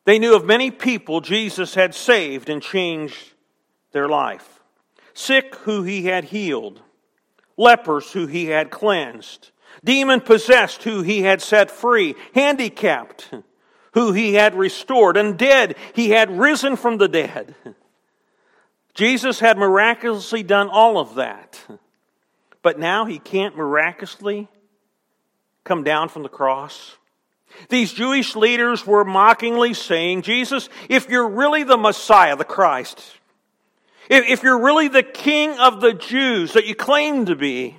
They 0.04 0.18
knew 0.18 0.36
of 0.36 0.44
many 0.44 0.70
people 0.70 1.20
Jesus 1.20 1.74
had 1.74 1.94
saved 1.94 2.50
and 2.50 2.60
changed 2.60 3.32
their 3.92 4.08
life. 4.08 4.60
Sick 5.14 5.54
who 5.56 5.84
he 5.84 6.04
had 6.06 6.24
healed, 6.24 6.82
lepers 7.56 8.12
who 8.12 8.26
he 8.26 8.46
had 8.46 8.70
cleansed, 8.70 9.52
demon 9.82 10.20
possessed 10.20 10.82
who 10.82 11.02
he 11.02 11.22
had 11.22 11.40
set 11.40 11.70
free, 11.70 12.14
handicapped 12.34 13.32
who 13.92 14.12
he 14.12 14.34
had 14.34 14.54
restored, 14.54 15.16
and 15.16 15.38
dead 15.38 15.76
he 15.94 16.10
had 16.10 16.38
risen 16.38 16.76
from 16.76 16.98
the 16.98 17.08
dead. 17.08 17.54
Jesus 18.94 19.40
had 19.40 19.56
miraculously 19.58 20.42
done 20.42 20.68
all 20.68 20.98
of 20.98 21.14
that. 21.16 21.64
But 22.62 22.78
now 22.78 23.04
he 23.04 23.18
can't 23.18 23.56
miraculously 23.56 24.48
come 25.64 25.84
down 25.84 26.08
from 26.08 26.22
the 26.22 26.28
cross. 26.28 26.96
These 27.68 27.92
Jewish 27.92 28.34
leaders 28.34 28.86
were 28.86 29.04
mockingly 29.04 29.74
saying, 29.74 30.22
Jesus, 30.22 30.68
if 30.88 31.08
you're 31.08 31.28
really 31.28 31.62
the 31.62 31.76
Messiah, 31.76 32.36
the 32.36 32.44
Christ, 32.44 33.02
if 34.08 34.42
you're 34.42 34.62
really 34.62 34.88
the 34.88 35.02
King 35.02 35.58
of 35.58 35.80
the 35.80 35.92
Jews 35.92 36.54
that 36.54 36.66
you 36.66 36.74
claim 36.74 37.26
to 37.26 37.36
be, 37.36 37.76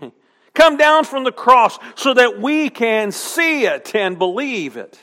come 0.56 0.78
down 0.78 1.04
from 1.04 1.24
the 1.24 1.32
cross 1.32 1.78
so 1.96 2.14
that 2.14 2.40
we 2.42 2.70
can 2.70 3.12
see 3.12 3.66
it 3.66 3.94
and 3.94 4.18
believe 4.18 4.78
it 4.78 5.00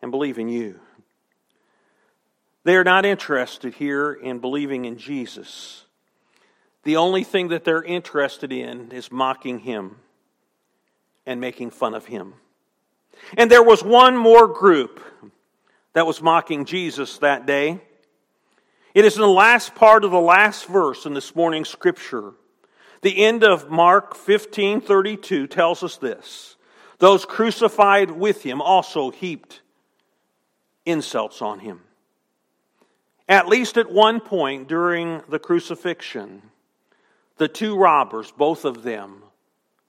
and 0.00 0.10
believe 0.10 0.38
in 0.38 0.48
you. 0.48 0.80
They 2.64 2.76
are 2.76 2.84
not 2.84 3.04
interested 3.04 3.74
here 3.74 4.12
in 4.12 4.38
believing 4.38 4.86
in 4.86 4.96
Jesus. 4.96 5.84
The 6.84 6.96
only 6.96 7.24
thing 7.24 7.48
that 7.48 7.64
they're 7.64 7.82
interested 7.82 8.52
in 8.52 8.90
is 8.92 9.12
mocking 9.12 9.58
him 9.58 9.96
and 11.26 11.40
making 11.40 11.70
fun 11.70 11.94
of 11.94 12.06
him. 12.06 12.34
And 13.36 13.50
there 13.50 13.62
was 13.62 13.82
one 13.82 14.16
more 14.16 14.46
group 14.46 15.00
that 15.94 16.06
was 16.06 16.20
mocking 16.20 16.64
Jesus 16.64 17.18
that 17.18 17.46
day. 17.46 17.80
It 18.94 19.04
is 19.04 19.16
in 19.16 19.22
the 19.22 19.28
last 19.28 19.74
part 19.74 20.04
of 20.04 20.10
the 20.10 20.20
last 20.20 20.66
verse 20.66 21.06
in 21.06 21.14
this 21.14 21.34
morning's 21.34 21.68
scripture. 21.68 22.32
The 23.04 23.22
end 23.22 23.44
of 23.44 23.68
Mark 23.68 24.14
15:32 24.14 25.46
tells 25.46 25.82
us 25.82 25.98
this. 25.98 26.56
Those 27.00 27.26
crucified 27.26 28.10
with 28.12 28.44
him 28.44 28.62
also 28.62 29.10
heaped 29.10 29.60
insults 30.86 31.42
on 31.42 31.58
him. 31.58 31.84
At 33.28 33.46
least 33.46 33.76
at 33.76 33.92
one 33.92 34.20
point 34.20 34.68
during 34.68 35.22
the 35.28 35.38
crucifixion, 35.38 36.50
the 37.36 37.46
two 37.46 37.76
robbers, 37.76 38.30
both 38.30 38.64
of 38.64 38.84
them, 38.84 39.22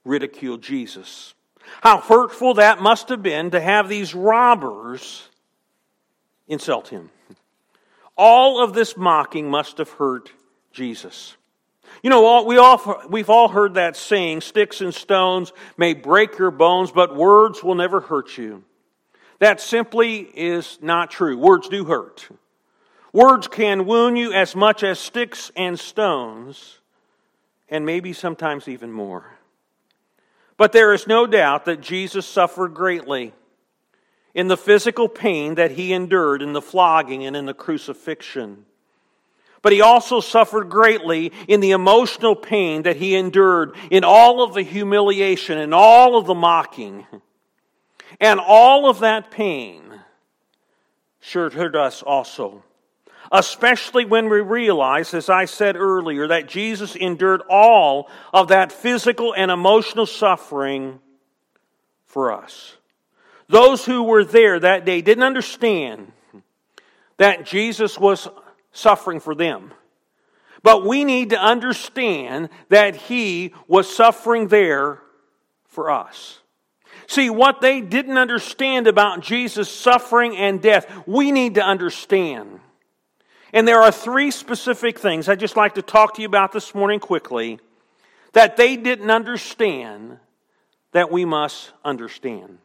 ridiculed 0.04 0.60
Jesus. 0.60 1.32
How 1.80 2.02
hurtful 2.02 2.52
that 2.54 2.82
must 2.82 3.08
have 3.08 3.22
been 3.22 3.50
to 3.52 3.60
have 3.62 3.88
these 3.88 4.14
robbers 4.14 5.30
insult 6.48 6.88
him. 6.88 7.08
All 8.14 8.62
of 8.62 8.74
this 8.74 8.94
mocking 8.94 9.48
must 9.50 9.78
have 9.78 9.92
hurt 9.92 10.32
Jesus. 10.70 11.38
You 12.02 12.10
know, 12.10 12.44
we 12.44 12.58
all, 12.58 13.02
we've 13.08 13.30
all 13.30 13.48
heard 13.48 13.74
that 13.74 13.96
saying 13.96 14.42
sticks 14.42 14.80
and 14.80 14.94
stones 14.94 15.52
may 15.76 15.94
break 15.94 16.38
your 16.38 16.50
bones, 16.50 16.92
but 16.92 17.16
words 17.16 17.62
will 17.62 17.74
never 17.74 18.00
hurt 18.00 18.36
you. 18.36 18.64
That 19.38 19.60
simply 19.60 20.20
is 20.20 20.78
not 20.80 21.10
true. 21.10 21.36
Words 21.36 21.68
do 21.68 21.84
hurt. 21.84 22.28
Words 23.12 23.48
can 23.48 23.86
wound 23.86 24.18
you 24.18 24.32
as 24.32 24.54
much 24.54 24.82
as 24.82 24.98
sticks 24.98 25.50
and 25.56 25.78
stones, 25.78 26.80
and 27.68 27.86
maybe 27.86 28.12
sometimes 28.12 28.68
even 28.68 28.92
more. 28.92 29.38
But 30.56 30.72
there 30.72 30.92
is 30.92 31.06
no 31.06 31.26
doubt 31.26 31.64
that 31.66 31.80
Jesus 31.80 32.26
suffered 32.26 32.74
greatly 32.74 33.32
in 34.34 34.48
the 34.48 34.56
physical 34.56 35.08
pain 35.08 35.54
that 35.54 35.72
he 35.72 35.92
endured 35.92 36.42
in 36.42 36.52
the 36.52 36.62
flogging 36.62 37.24
and 37.24 37.36
in 37.36 37.46
the 37.46 37.54
crucifixion. 37.54 38.66
But 39.66 39.72
he 39.72 39.80
also 39.80 40.20
suffered 40.20 40.68
greatly 40.68 41.32
in 41.48 41.58
the 41.58 41.72
emotional 41.72 42.36
pain 42.36 42.84
that 42.84 42.98
he 42.98 43.16
endured 43.16 43.74
in 43.90 44.04
all 44.04 44.40
of 44.44 44.54
the 44.54 44.62
humiliation 44.62 45.58
and 45.58 45.74
all 45.74 46.16
of 46.16 46.26
the 46.26 46.36
mocking. 46.36 47.04
And 48.20 48.38
all 48.38 48.88
of 48.88 49.00
that 49.00 49.32
pain 49.32 49.82
sure 51.18 51.50
hurt 51.50 51.74
us 51.74 52.00
also 52.00 52.62
especially 53.32 54.04
when 54.04 54.28
we 54.28 54.40
realize, 54.40 55.12
as 55.12 55.28
I 55.28 55.46
said 55.46 55.74
earlier, 55.74 56.28
that 56.28 56.46
Jesus 56.46 56.94
endured 56.94 57.42
all 57.50 58.08
of 58.32 58.46
that 58.48 58.70
physical 58.70 59.34
and 59.34 59.50
emotional 59.50 60.06
suffering 60.06 61.00
for 62.04 62.30
us. 62.30 62.76
Those 63.48 63.84
who 63.84 64.04
were 64.04 64.22
there 64.22 64.60
that 64.60 64.84
day 64.84 65.02
didn't 65.02 65.24
understand 65.24 66.12
that 67.16 67.44
Jesus 67.44 67.98
was 67.98 68.28
suffering 68.76 69.20
for 69.20 69.34
them. 69.34 69.72
But 70.62 70.84
we 70.84 71.04
need 71.04 71.30
to 71.30 71.40
understand 71.40 72.48
that 72.68 72.96
He 72.96 73.54
was 73.68 73.92
suffering 73.94 74.48
there 74.48 75.00
for 75.66 75.90
us. 75.90 76.40
See, 77.06 77.30
what 77.30 77.60
they 77.60 77.80
didn't 77.80 78.18
understand 78.18 78.86
about 78.86 79.20
Jesus' 79.20 79.70
suffering 79.70 80.36
and 80.36 80.60
death, 80.60 80.90
we 81.06 81.30
need 81.30 81.54
to 81.54 81.62
understand. 81.62 82.60
And 83.52 83.66
there 83.66 83.80
are 83.80 83.92
three 83.92 84.30
specific 84.30 84.98
things 84.98 85.28
I'd 85.28 85.38
just 85.38 85.56
like 85.56 85.74
to 85.74 85.82
talk 85.82 86.14
to 86.14 86.22
you 86.22 86.26
about 86.26 86.52
this 86.52 86.74
morning 86.74 86.98
quickly 86.98 87.60
that 88.32 88.56
they 88.56 88.76
didn't 88.76 89.10
understand 89.10 90.18
that 90.92 91.10
we 91.10 91.24
must 91.24 91.72
understand. 91.84 92.58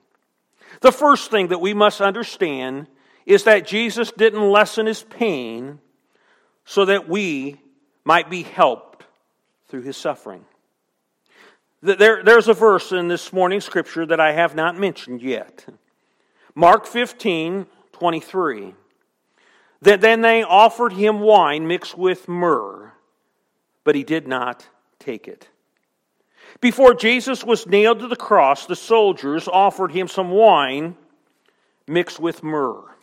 The 0.81 0.91
first 0.91 1.29
thing 1.29 1.49
that 1.49 1.61
we 1.61 1.73
must 1.73 2.01
understand 2.01 2.87
is 3.25 3.43
that 3.43 3.67
Jesus 3.67 4.11
didn't 4.11 4.49
lessen 4.49 4.85
his 4.85 5.03
pain 5.03 5.79
so 6.71 6.85
that 6.85 7.09
we 7.09 7.59
might 8.05 8.29
be 8.29 8.43
helped 8.43 9.03
through 9.67 9.81
his 9.81 9.97
suffering. 9.97 10.45
There, 11.81 12.23
there's 12.23 12.47
a 12.47 12.53
verse 12.53 12.93
in 12.93 13.09
this 13.09 13.33
morning's 13.33 13.65
scripture 13.65 14.05
that 14.05 14.21
I 14.21 14.31
have 14.31 14.55
not 14.55 14.79
mentioned 14.79 15.21
yet. 15.21 15.65
Mark 16.55 16.85
15, 16.85 17.65
23. 17.91 18.73
That 19.81 19.99
then 19.99 20.21
they 20.21 20.43
offered 20.43 20.93
him 20.93 21.19
wine 21.19 21.67
mixed 21.67 21.97
with 21.97 22.29
myrrh, 22.29 22.93
but 23.83 23.93
he 23.93 24.05
did 24.05 24.25
not 24.25 24.65
take 24.97 25.27
it. 25.27 25.49
Before 26.61 26.93
Jesus 26.93 27.43
was 27.43 27.67
nailed 27.67 27.99
to 27.99 28.07
the 28.07 28.15
cross, 28.15 28.65
the 28.65 28.77
soldiers 28.77 29.49
offered 29.49 29.91
him 29.91 30.07
some 30.07 30.29
wine 30.31 30.95
mixed 31.85 32.21
with 32.21 32.43
myrrh. 32.43 32.95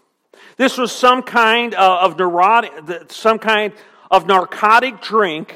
This 0.57 0.78
was 0.78 0.92
some 0.92 1.23
kind 1.23 1.75
uh, 1.75 2.00
of 2.02 2.18
neurotic, 2.18 3.12
some 3.12 3.38
kind 3.38 3.73
of 4.11 4.26
narcotic 4.26 5.00
drink 5.00 5.54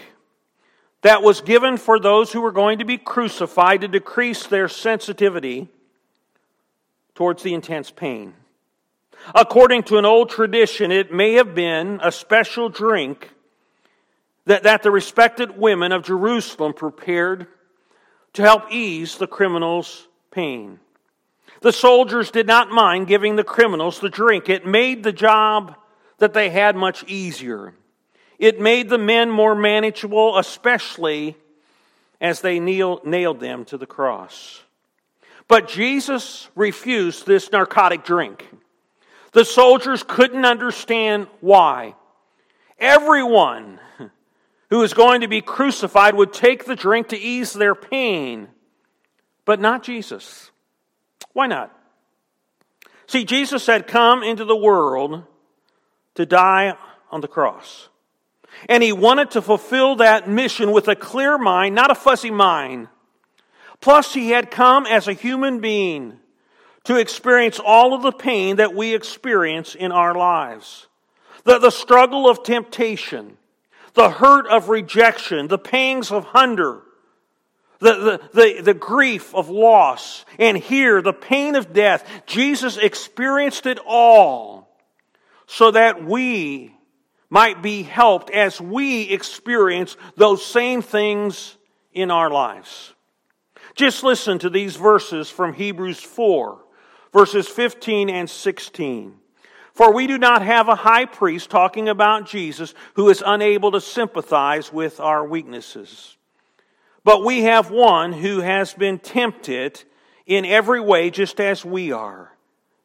that 1.03 1.23
was 1.23 1.41
given 1.41 1.77
for 1.77 1.99
those 1.99 2.33
who 2.33 2.41
were 2.41 2.53
going 2.53 2.79
to 2.79 2.85
be 2.85 2.97
crucified 2.97 3.81
to 3.81 3.89
decrease 3.89 4.47
their 4.47 4.69
sensitivity 4.69 5.69
towards 7.15 7.43
the 7.43 7.55
intense 7.55 7.91
pain. 7.91 8.35
According 9.35 9.85
to 9.85 9.99
an 9.99 10.05
old 10.05 10.31
tradition, 10.31 10.91
it 10.91 11.13
may 11.13 11.35
have 11.35 11.55
been 11.55 12.01
a 12.03 12.11
special 12.11 12.69
drink 12.69 13.31
that, 14.47 14.65
that 14.65 14.83
the 14.83 14.91
respected 14.91 15.57
women 15.57 15.93
of 15.93 16.05
Jerusalem 16.05 16.73
prepared 16.73 17.47
to 18.33 18.43
help 18.43 18.73
ease 18.73 19.19
the 19.19 19.27
criminal's 19.27 20.09
pain. 20.31 20.81
The 21.63 21.73
soldiers 21.73 22.31
did 22.31 22.47
not 22.47 22.71
mind 22.71 23.07
giving 23.07 23.37
the 23.37 23.45
criminals 23.45 24.01
the 24.01 24.09
drink. 24.09 24.49
It 24.49 24.67
made 24.67 25.03
the 25.03 25.13
job 25.13 25.77
that 26.19 26.35
they 26.35 26.51
had 26.51 26.77
much 26.77 27.05
easier. 27.09 27.75
It 28.39 28.61
made 28.61 28.89
the 28.89 28.99
men 28.99 29.31
more 29.31 29.55
manageable, 29.55 30.39
especially 30.39 31.37
as 32.21 32.41
they 32.41 32.61
nailed 32.61 33.41
them 33.41 33.65
to 33.67 33.79
the 33.79 33.87
cross. 33.87 34.63
But 35.49 35.69
Jesus 35.69 36.49
refused 36.55 37.27
this 37.27 37.51
narcotic 37.51 38.05
drink. 38.05 38.49
The 39.33 39.45
soldiers 39.45 40.05
couldn't 40.07 40.45
understand 40.45 41.27
why. 41.41 41.95
Everyone 42.79 43.81
who 44.71 44.83
is 44.83 44.95
going 44.95 45.23
to 45.23 45.29
be 45.29 45.41
crucified 45.41 46.15
would 46.15 46.33
take 46.33 46.65
the 46.65 46.77
drink 46.77 47.09
to 47.09 47.19
ease 47.19 47.53
their 47.53 47.75
pain, 47.75 48.49
but 49.45 49.61
not 49.61 49.83
Jesus. 49.83 50.52
Why 51.33 51.47
not? 51.47 51.77
See, 53.07 53.25
Jesus 53.25 53.67
had 53.67 53.87
come 53.87 54.23
into 54.23 54.45
the 54.45 54.57
world 54.57 55.25
to 56.15 56.27
die 56.27 56.77
on 57.11 57.21
the 57.21 57.29
cross. 57.29 57.89
And 58.69 58.83
he 58.83 58.93
wanted 58.93 59.31
to 59.33 59.43
fulfill 59.43 59.97
that 59.97 60.29
mission 60.29 60.73
with 60.73 60.89
a 60.89 60.97
clear 60.97 61.39
mind, 61.39 61.75
not 61.75 61.91
a 61.91 61.95
fuzzy 61.95 62.31
mind. 62.31 62.89
Plus, 63.81 64.15
he 64.15 64.31
had 64.31 64.51
come 64.51 64.87
as 64.87 65.09
a 65.09 65.13
human 65.13 65.61
being 65.61 66.19
to 66.85 66.97
experience 66.97 67.59
all 67.59 67.95
of 67.95 68.03
the 68.03 68.13
pain 68.13 68.57
that 68.57 68.75
we 68.75 68.95
experience 68.95 69.75
in 69.75 69.93
our 69.93 70.15
lives. 70.15 70.87
The, 71.45 71.59
the 71.59 71.71
struggle 71.71 72.29
of 72.29 72.43
temptation, 72.43 73.37
the 73.95 74.11
hurt 74.11 74.47
of 74.47 74.69
rejection, 74.69 75.49
the 75.49 75.59
pangs 75.59 76.13
of 76.13 76.27
hunger, 76.27 76.83
the, 77.83 78.21
the, 78.33 78.63
the, 78.63 78.75
grief 78.75 79.35
of 79.35 79.49
loss, 79.49 80.25
and 80.39 80.57
here 80.57 81.03
the 81.03 81.13
pain 81.13 81.57
of 81.57 81.73
death. 81.73 82.09
Jesus 82.27 82.77
experienced 82.77 83.67
it 83.67 83.79
all 83.85 84.69
so 85.47 85.73
that 85.73 86.05
we 86.05 86.75
might 87.29 87.61
be 87.61 87.83
helped 87.83 88.31
as 88.31 88.61
we 88.61 89.03
experience 89.11 89.97
those 90.17 90.45
same 90.45 90.81
things 90.81 91.57
in 91.93 92.11
our 92.11 92.31
lives. 92.31 92.95
Just 93.75 94.05
listen 94.05 94.39
to 94.39 94.51
these 94.51 94.77
verses 94.77 95.31
from 95.31 95.55
Hebrews 95.55 96.01
4, 96.01 96.63
verses 97.13 97.49
15 97.49 98.11
and 98.11 98.29
16. 98.29 99.15
For 99.73 99.93
we 99.93 100.07
do 100.07 100.19
not 100.19 100.43
have 100.43 100.69
a 100.69 100.75
high 100.75 101.07
priest 101.07 101.51
talking 101.51 101.89
about 101.89 102.27
Jesus 102.27 102.75
who 102.95 103.09
is 103.09 103.23
unable 103.25 103.73
to 103.73 103.81
sympathize 103.81 104.73
with 104.73 105.01
our 105.01 105.27
weaknesses. 105.27 106.17
But 107.05 107.25
we 107.25 107.43
have 107.43 107.71
one 107.71 108.13
who 108.13 108.41
has 108.41 108.75
been 108.75 108.99
tempted 108.99 109.83
in 110.27 110.45
every 110.45 110.81
way 110.81 111.11
just 111.11 111.41
as 111.41 111.65
we 111.65 111.93
are, 111.93 112.33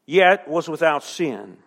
yet 0.05 0.47
was 0.47 0.67
without 0.67 1.03
sin. 1.03 1.57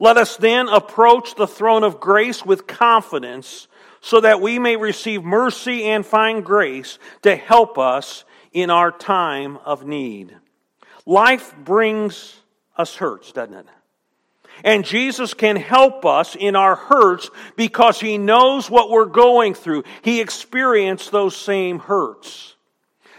Let 0.00 0.16
us 0.16 0.36
then 0.36 0.68
approach 0.68 1.34
the 1.34 1.46
throne 1.46 1.84
of 1.84 2.00
grace 2.00 2.44
with 2.44 2.66
confidence 2.66 3.68
so 4.00 4.20
that 4.20 4.40
we 4.40 4.58
may 4.58 4.76
receive 4.76 5.22
mercy 5.22 5.84
and 5.84 6.04
find 6.04 6.44
grace 6.44 6.98
to 7.22 7.36
help 7.36 7.78
us 7.78 8.24
in 8.52 8.70
our 8.70 8.90
time 8.90 9.58
of 9.58 9.86
need. 9.86 10.36
Life 11.06 11.54
brings 11.56 12.34
us 12.76 12.96
hurts, 12.96 13.32
doesn't 13.32 13.54
it? 13.54 13.66
And 14.62 14.84
Jesus 14.84 15.34
can 15.34 15.56
help 15.56 16.06
us 16.06 16.36
in 16.36 16.54
our 16.56 16.76
hurts 16.76 17.30
because 17.56 18.00
He 18.00 18.18
knows 18.18 18.70
what 18.70 18.90
we're 18.90 19.06
going 19.06 19.54
through. 19.54 19.84
He 20.02 20.20
experienced 20.20 21.10
those 21.10 21.36
same 21.36 21.78
hurts. 21.78 22.54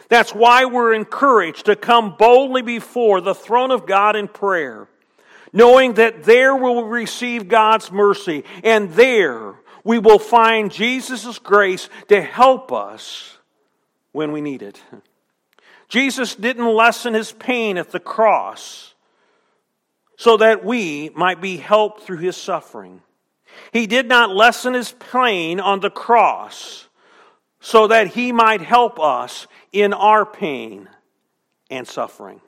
That's 0.07 0.33
why 0.33 0.65
we're 0.65 0.93
encouraged 0.93 1.65
to 1.65 1.75
come 1.75 2.15
boldly 2.17 2.61
before 2.61 3.21
the 3.21 3.35
throne 3.35 3.71
of 3.71 3.87
God 3.87 4.15
in 4.15 4.27
prayer, 4.27 4.87
knowing 5.51 5.93
that 5.95 6.23
there 6.23 6.55
we 6.55 6.61
will 6.61 6.85
receive 6.85 7.47
God's 7.47 7.91
mercy 7.91 8.43
and 8.63 8.93
there 8.93 9.55
we 9.83 9.99
will 9.99 10.19
find 10.19 10.71
Jesus' 10.71 11.39
grace 11.39 11.89
to 12.07 12.21
help 12.21 12.71
us 12.71 13.37
when 14.11 14.31
we 14.31 14.41
need 14.41 14.61
it. 14.61 14.81
Jesus 15.87 16.35
didn't 16.35 16.65
lessen 16.65 17.13
his 17.13 17.31
pain 17.31 17.77
at 17.77 17.91
the 17.91 17.99
cross 17.99 18.94
so 20.17 20.37
that 20.37 20.63
we 20.63 21.09
might 21.15 21.41
be 21.41 21.57
helped 21.57 22.03
through 22.03 22.17
his 22.17 22.37
suffering. 22.37 23.01
He 23.71 23.87
did 23.87 24.07
not 24.07 24.35
lessen 24.35 24.73
his 24.73 24.93
pain 25.11 25.59
on 25.59 25.79
the 25.79 25.89
cross 25.89 26.87
so 27.59 27.87
that 27.87 28.07
he 28.07 28.31
might 28.31 28.61
help 28.61 28.99
us 28.99 29.47
in 29.71 29.93
our 29.93 30.25
pain 30.25 30.87
and 31.69 31.87
suffering. 31.87 32.41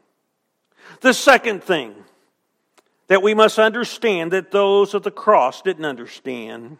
The 1.01 1.13
second 1.13 1.63
thing 1.63 1.95
that 3.07 3.23
we 3.23 3.33
must 3.33 3.57
understand 3.57 4.31
that 4.31 4.51
those 4.51 4.93
of 4.93 5.03
the 5.03 5.11
cross 5.11 5.61
didn't 5.61 5.85
understand 5.85 6.77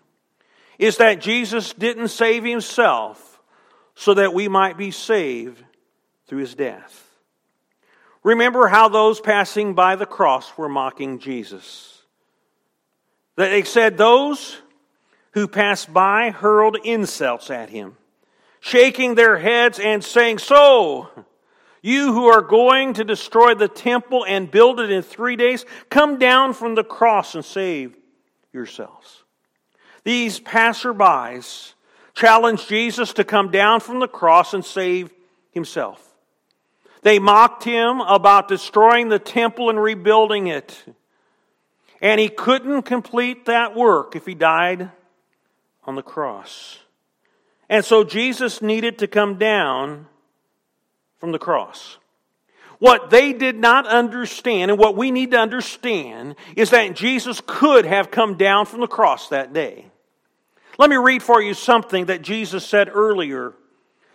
is 0.77 0.97
that 0.97 1.21
Jesus 1.21 1.73
didn't 1.73 2.09
save 2.09 2.43
himself 2.43 3.41
so 3.95 4.13
that 4.13 4.33
we 4.33 4.47
might 4.47 4.77
be 4.77 4.91
saved 4.91 5.63
through 6.27 6.39
his 6.39 6.53
death. 6.53 7.06
Remember 8.23 8.67
how 8.67 8.89
those 8.89 9.19
passing 9.19 9.73
by 9.73 9.95
the 9.95 10.05
cross 10.05 10.57
were 10.57 10.69
mocking 10.69 11.19
Jesus. 11.19 12.03
They 13.35 13.63
said 13.63 13.97
those 13.97 14.57
who 15.31 15.47
passed 15.47 15.93
by 15.93 16.31
hurled 16.31 16.77
insults 16.83 17.51
at 17.51 17.69
him, 17.69 17.95
shaking 18.59 19.15
their 19.15 19.37
heads 19.37 19.79
and 19.79 20.03
saying, 20.03 20.39
So, 20.39 21.09
you 21.81 22.11
who 22.11 22.25
are 22.25 22.41
going 22.41 22.93
to 22.95 23.03
destroy 23.03 23.53
the 23.53 23.67
temple 23.67 24.25
and 24.25 24.49
build 24.49 24.79
it 24.79 24.91
in 24.91 25.03
three 25.03 25.35
days, 25.35 25.65
come 25.89 26.17
down 26.17 26.53
from 26.53 26.75
the 26.75 26.83
cross 26.83 27.35
and 27.35 27.45
save 27.45 27.95
yourselves. 28.51 29.23
These 30.03 30.39
passerbys 30.39 31.73
challenged 32.15 32.67
Jesus 32.67 33.13
to 33.13 33.23
come 33.23 33.51
down 33.51 33.79
from 33.79 33.99
the 33.99 34.07
cross 34.07 34.53
and 34.53 34.65
save 34.65 35.13
himself. 35.51 36.06
They 37.01 37.19
mocked 37.19 37.63
him 37.63 38.01
about 38.01 38.47
destroying 38.47 39.09
the 39.09 39.19
temple 39.19 39.69
and 39.69 39.81
rebuilding 39.81 40.47
it. 40.47 40.83
And 42.01 42.19
he 42.19 42.29
couldn't 42.29 42.83
complete 42.83 43.45
that 43.45 43.75
work 43.75 44.15
if 44.15 44.25
he 44.25 44.35
died 44.35 44.91
on 45.85 45.95
the 45.95 46.03
cross. 46.03 46.79
And 47.69 47.83
so 47.83 48.03
Jesus 48.03 48.61
needed 48.61 48.99
to 48.99 49.07
come 49.07 49.37
down 49.37 50.07
from 51.19 51.31
the 51.31 51.39
cross. 51.39 51.97
What 52.79 53.09
they 53.09 53.33
did 53.33 53.57
not 53.57 53.87
understand, 53.87 54.69
and 54.69 54.79
what 54.79 54.95
we 54.95 55.09
need 55.09 55.31
to 55.31 55.39
understand, 55.39 56.35
is 56.55 56.69
that 56.69 56.95
Jesus 56.95 57.41
could 57.45 57.85
have 57.85 58.11
come 58.11 58.37
down 58.37 58.67
from 58.67 58.81
the 58.81 58.87
cross 58.87 59.29
that 59.29 59.51
day. 59.51 59.87
Let 60.77 60.91
me 60.91 60.95
read 60.95 61.23
for 61.23 61.41
you 61.41 61.55
something 61.55 62.05
that 62.05 62.21
Jesus 62.21 62.65
said 62.65 62.89
earlier 62.93 63.53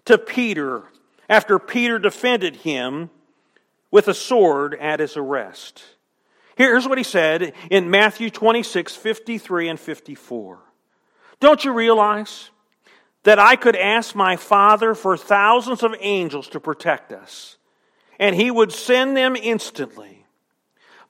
to 0.05 0.17
Peter 0.17 0.85
after 1.33 1.59
Peter 1.59 1.99
defended 1.99 2.57
him 2.57 3.09
with 3.91 4.07
a 4.07 4.13
sword 4.13 4.75
at 4.75 5.01
his 5.01 5.17
arrest. 5.17 5.83
Here's 6.57 6.87
what 6.87 6.99
he 6.99 7.05
said 7.05 7.55
in 7.71 7.91
Matthew 7.91 8.29
26, 8.29 8.95
53 8.95 9.71
and 9.71 9.81
54. 9.81 10.59
Don't 11.41 11.65
you 11.65 11.73
realize 11.73 12.51
that 13.23 13.39
I 13.39 13.57
could 13.57 13.77
ask 13.77 14.15
my 14.15 14.37
Father 14.37 14.95
for 14.95 15.17
thousands 15.17 15.83
of 15.83 15.95
angels 16.01 16.49
to 16.49 16.61
protect 16.61 17.13
us, 17.13 17.57
and 18.19 18.37
he 18.37 18.51
would 18.51 18.71
send 18.71 19.17
them 19.17 19.35
instantly? 19.35 20.27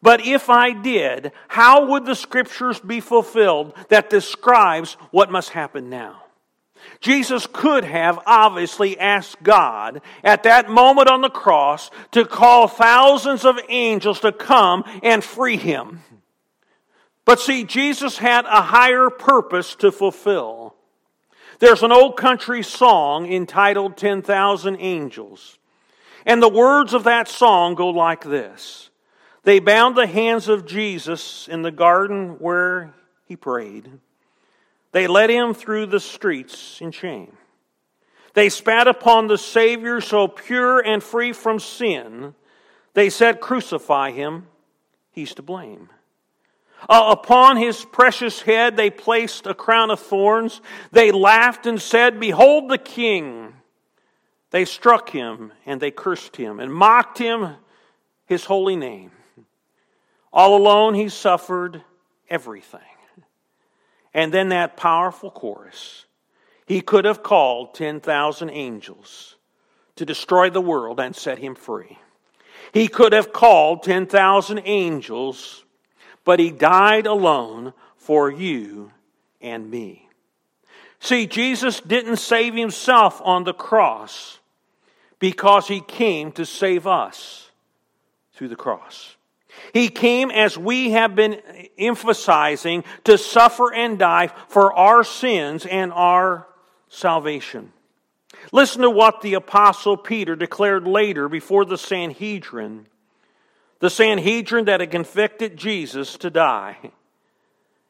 But 0.03 0.25
if 0.25 0.49
I 0.49 0.71
did, 0.71 1.33
how 1.49 1.87
would 1.87 2.07
the 2.07 2.15
scriptures 2.15 2.79
be 2.79 3.01
fulfilled 3.01 3.75
that 3.89 4.09
describes 4.09 4.93
what 5.11 5.33
must 5.33 5.49
happen 5.49 5.91
now? 5.91 6.22
Jesus 7.01 7.47
could 7.53 7.85
have 7.85 8.19
obviously 8.27 8.99
asked 8.99 9.43
God 9.43 10.01
at 10.23 10.45
that 10.45 10.71
moment 10.71 11.11
on 11.11 11.21
the 11.21 11.31
cross 11.31 11.91
to 12.13 12.25
call 12.25 12.69
thousands 12.69 13.45
of 13.45 13.59
angels 13.69 14.21
to 14.21 14.33
come 14.33 14.85
and 15.03 15.23
free 15.23 15.57
him. 15.57 16.01
But 17.25 17.41
see, 17.41 17.65
Jesus 17.65 18.19
had 18.19 18.45
a 18.47 18.63
higher 18.63 19.11
purpose 19.11 19.75
to 19.77 19.93
fulfill. 19.93 20.75
There's 21.59 21.83
an 21.83 21.93
old 21.93 22.17
country 22.17 22.63
song 22.63 23.33
entitled 23.33 23.97
10,000 23.97 24.77
Angels. 24.81 25.59
And 26.27 26.43
the 26.43 26.49
words 26.49 26.95
of 26.95 27.05
that 27.05 27.29
song 27.29 27.75
go 27.75 27.89
like 27.89 28.25
this 28.25 28.91
They 29.45 29.61
bound 29.61 29.97
the 29.97 30.07
hands 30.07 30.49
of 30.49 30.67
Jesus 30.67 31.49
in 31.49 31.63
the 31.63 31.71
garden 31.71 32.37
where 32.39 32.95
he 33.27 33.37
prayed. 33.37 33.91
They 34.93 35.07
led 35.07 35.31
him 35.31 35.55
through 35.55 35.87
the 35.87 36.01
streets 36.01 36.81
in 36.81 36.93
shame. 36.93 37.37
They 38.35 38.49
spat 38.49 38.89
upon 38.89 39.27
the 39.27 39.39
Savior 39.39 40.01
so 40.01 40.29
pure 40.29 40.81
and 40.81 41.03
free 41.03 41.33
from 41.33 41.59
sin. 41.59 42.35
They 42.95 43.11
said, 43.11 43.41
Crucify 43.41 44.13
him, 44.13 44.47
he's 45.11 45.35
to 45.35 45.43
blame. 45.43 45.89
Uh, 46.89 47.17
upon 47.17 47.57
his 47.57 47.85
precious 47.85 48.43
head 48.43 48.77
they 48.77 48.91
placed 48.91 49.47
a 49.47 49.55
crown 49.55 49.91
of 49.91 50.01
thorns. 50.01 50.61
They 50.91 51.13
laughed 51.13 51.67
and 51.67 51.81
said, 51.81 52.19
Behold 52.19 52.71
the 52.71 52.79
King. 52.79 53.55
They 54.51 54.65
struck 54.65 55.11
him 55.11 55.53
and 55.65 55.81
they 55.81 55.91
cursed 55.91 56.37
him 56.37 56.61
and 56.61 56.73
mocked 56.73 57.19
him, 57.19 57.57
his 58.27 58.45
holy 58.45 58.77
name. 58.77 59.13
All 60.33 60.57
alone, 60.57 60.95
he 60.95 61.09
suffered 61.09 61.83
everything. 62.29 62.81
And 64.15 64.33
then 64.33 64.51
that 64.51 64.77
powerful 64.77 65.31
chorus. 65.31 66.07
He 66.67 66.81
could 66.81 67.05
have 67.05 67.23
called 67.23 67.75
10,000 67.75 68.51
angels 68.51 69.37
to 69.97 70.05
destroy 70.05 70.51
the 70.51 70.61
world 70.61 71.01
and 71.01 71.15
set 71.15 71.39
him 71.39 71.55
free. 71.55 71.99
He 72.73 72.89
could 72.89 73.13
have 73.13 73.33
called 73.33 73.83
10,000 73.83 74.63
angels, 74.65 75.65
but 76.25 76.41
he 76.41 76.51
died 76.51 77.07
alone 77.07 77.75
for 77.97 78.31
you 78.31 78.93
and 79.41 79.71
me. 79.71 80.09
See, 81.01 81.27
Jesus 81.27 81.81
didn't 81.81 82.19
save 82.19 82.55
himself 82.55 83.21
on 83.25 83.45
the 83.45 83.53
cross 83.53 84.39
because 85.19 85.69
he 85.69 85.81
came 85.81 86.33
to 86.33 86.47
save 86.47 86.87
us 86.87 87.51
through 88.35 88.49
the 88.49 88.57
cross. 88.57 89.17
He 89.73 89.89
came, 89.89 90.31
as 90.31 90.59
we 90.59 90.91
have 90.91 91.15
been 91.15 91.41
emphasizing, 91.79 92.85
to 93.05 93.17
suffer 93.17 93.73
and 93.73 93.99
die 93.99 94.31
for 94.49 94.73
our 94.75 95.05
sins 95.05 95.65
and 95.67 95.93
our 95.93 96.47
salvation. 96.89 97.73
Listen 98.51 98.83
to 98.83 98.91
what 98.91 99.21
the 99.21 99.35
Apostle 99.35 99.97
Peter 99.97 100.37
declared 100.37 100.87
later 100.87 101.29
before 101.29 101.65
the 101.65 101.79
Sanhedrin, 101.79 102.87
the 103.79 103.91
Sanhedrin 103.91 104.67
that 104.67 104.81
had 104.81 104.91
convicted 104.91 105.57
Jesus 105.57 106.17
to 106.19 106.31
die. 106.31 106.77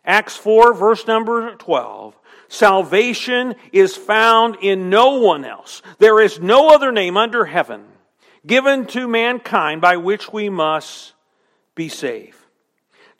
Acts 0.05 0.37
4, 0.37 0.75
verse 0.75 1.07
number 1.07 1.55
12. 1.57 2.16
Salvation 2.48 3.55
is 3.72 3.96
found 3.96 4.57
in 4.61 4.90
no 4.90 5.18
one 5.18 5.44
else. 5.44 5.81
There 5.98 6.20
is 6.20 6.40
no 6.40 6.75
other 6.75 6.92
name 6.92 7.16
under 7.16 7.44
heaven 7.44 7.85
given 8.46 8.87
to 8.87 9.09
mankind 9.09 9.81
by 9.81 9.96
which 9.96 10.33
we 10.33 10.48
must 10.48 11.14
be 11.75 11.89
saved. 11.89 12.37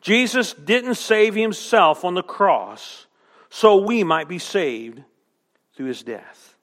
Jesus 0.01 0.53
didn't 0.53 0.95
save 0.95 1.33
himself 1.33 2.03
on 2.03 2.13
the 2.13 2.23
cross 2.23 3.07
so 3.49 3.77
we 3.77 4.03
might 4.03 4.27
be 4.27 4.39
saved 4.39 5.01
through 5.75 5.85
his 5.87 6.03
death. 6.03 6.57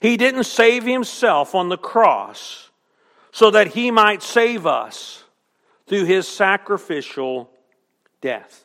He 0.00 0.16
didn't 0.16 0.44
save 0.44 0.84
himself 0.84 1.54
on 1.54 1.68
the 1.68 1.78
cross 1.78 2.70
so 3.30 3.50
that 3.50 3.68
he 3.68 3.90
might 3.90 4.22
save 4.22 4.66
us 4.66 5.24
through 5.86 6.04
his 6.04 6.26
sacrificial 6.26 7.50
death. 8.20 8.64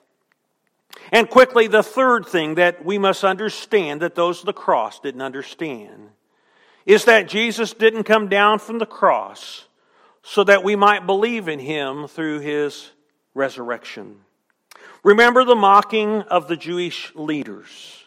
And 1.12 1.30
quickly, 1.30 1.68
the 1.68 1.84
third 1.84 2.26
thing 2.26 2.56
that 2.56 2.84
we 2.84 2.98
must 2.98 3.24
understand 3.24 4.02
that 4.02 4.16
those 4.16 4.40
of 4.40 4.46
the 4.46 4.54
cross 4.54 5.00
didn't 5.00 5.22
understand 5.22 6.10
is 6.86 7.06
that 7.06 7.28
Jesus 7.28 7.74
didn't 7.74 8.04
come 8.04 8.28
down 8.28 8.60
from 8.60 8.80
the 8.80 8.86
cross 8.86 9.66
so 10.24 10.44
that 10.44 10.64
we 10.64 10.76
might 10.76 11.06
believe 11.06 11.48
in 11.48 11.60
him 11.60 12.08
through 12.08 12.40
his 12.40 12.92
resurrection. 13.34 14.18
Remember 15.04 15.44
the 15.44 15.56
mocking 15.56 16.22
of 16.24 16.48
the 16.48 16.58
Jewish 16.58 17.12
leaders. 17.16 18.04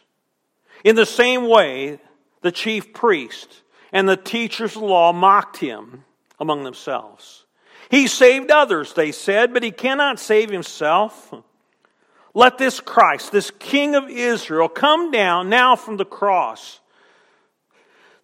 In 0.85 0.97
the 0.97 1.07
same 1.07 1.49
way, 1.49 1.99
the 2.43 2.53
chief 2.53 2.93
priest 2.93 3.63
and 3.93 4.09
the 4.09 4.17
teachers 4.17 4.77
of 4.77 4.83
the 4.83 4.87
law 4.87 5.13
mocked 5.13 5.57
him 5.57 6.05
among 6.39 6.63
themselves. 6.63 7.47
He 7.91 8.07
saved 8.07 8.51
others, 8.51 8.93
they 8.93 9.13
said, 9.13 9.53
but 9.53 9.63
he 9.63 9.71
cannot 9.71 10.21
save 10.21 10.51
himself. 10.51 11.33
Let 12.35 12.59
this 12.59 12.81
Christ, 12.81 13.33
this 13.33 13.51
King 13.59 13.95
of 13.95 14.09
Israel, 14.09 14.69
come 14.69 15.11
down 15.11 15.49
now 15.49 15.77
from 15.77 15.97
the 15.97 16.05
cross 16.05 16.81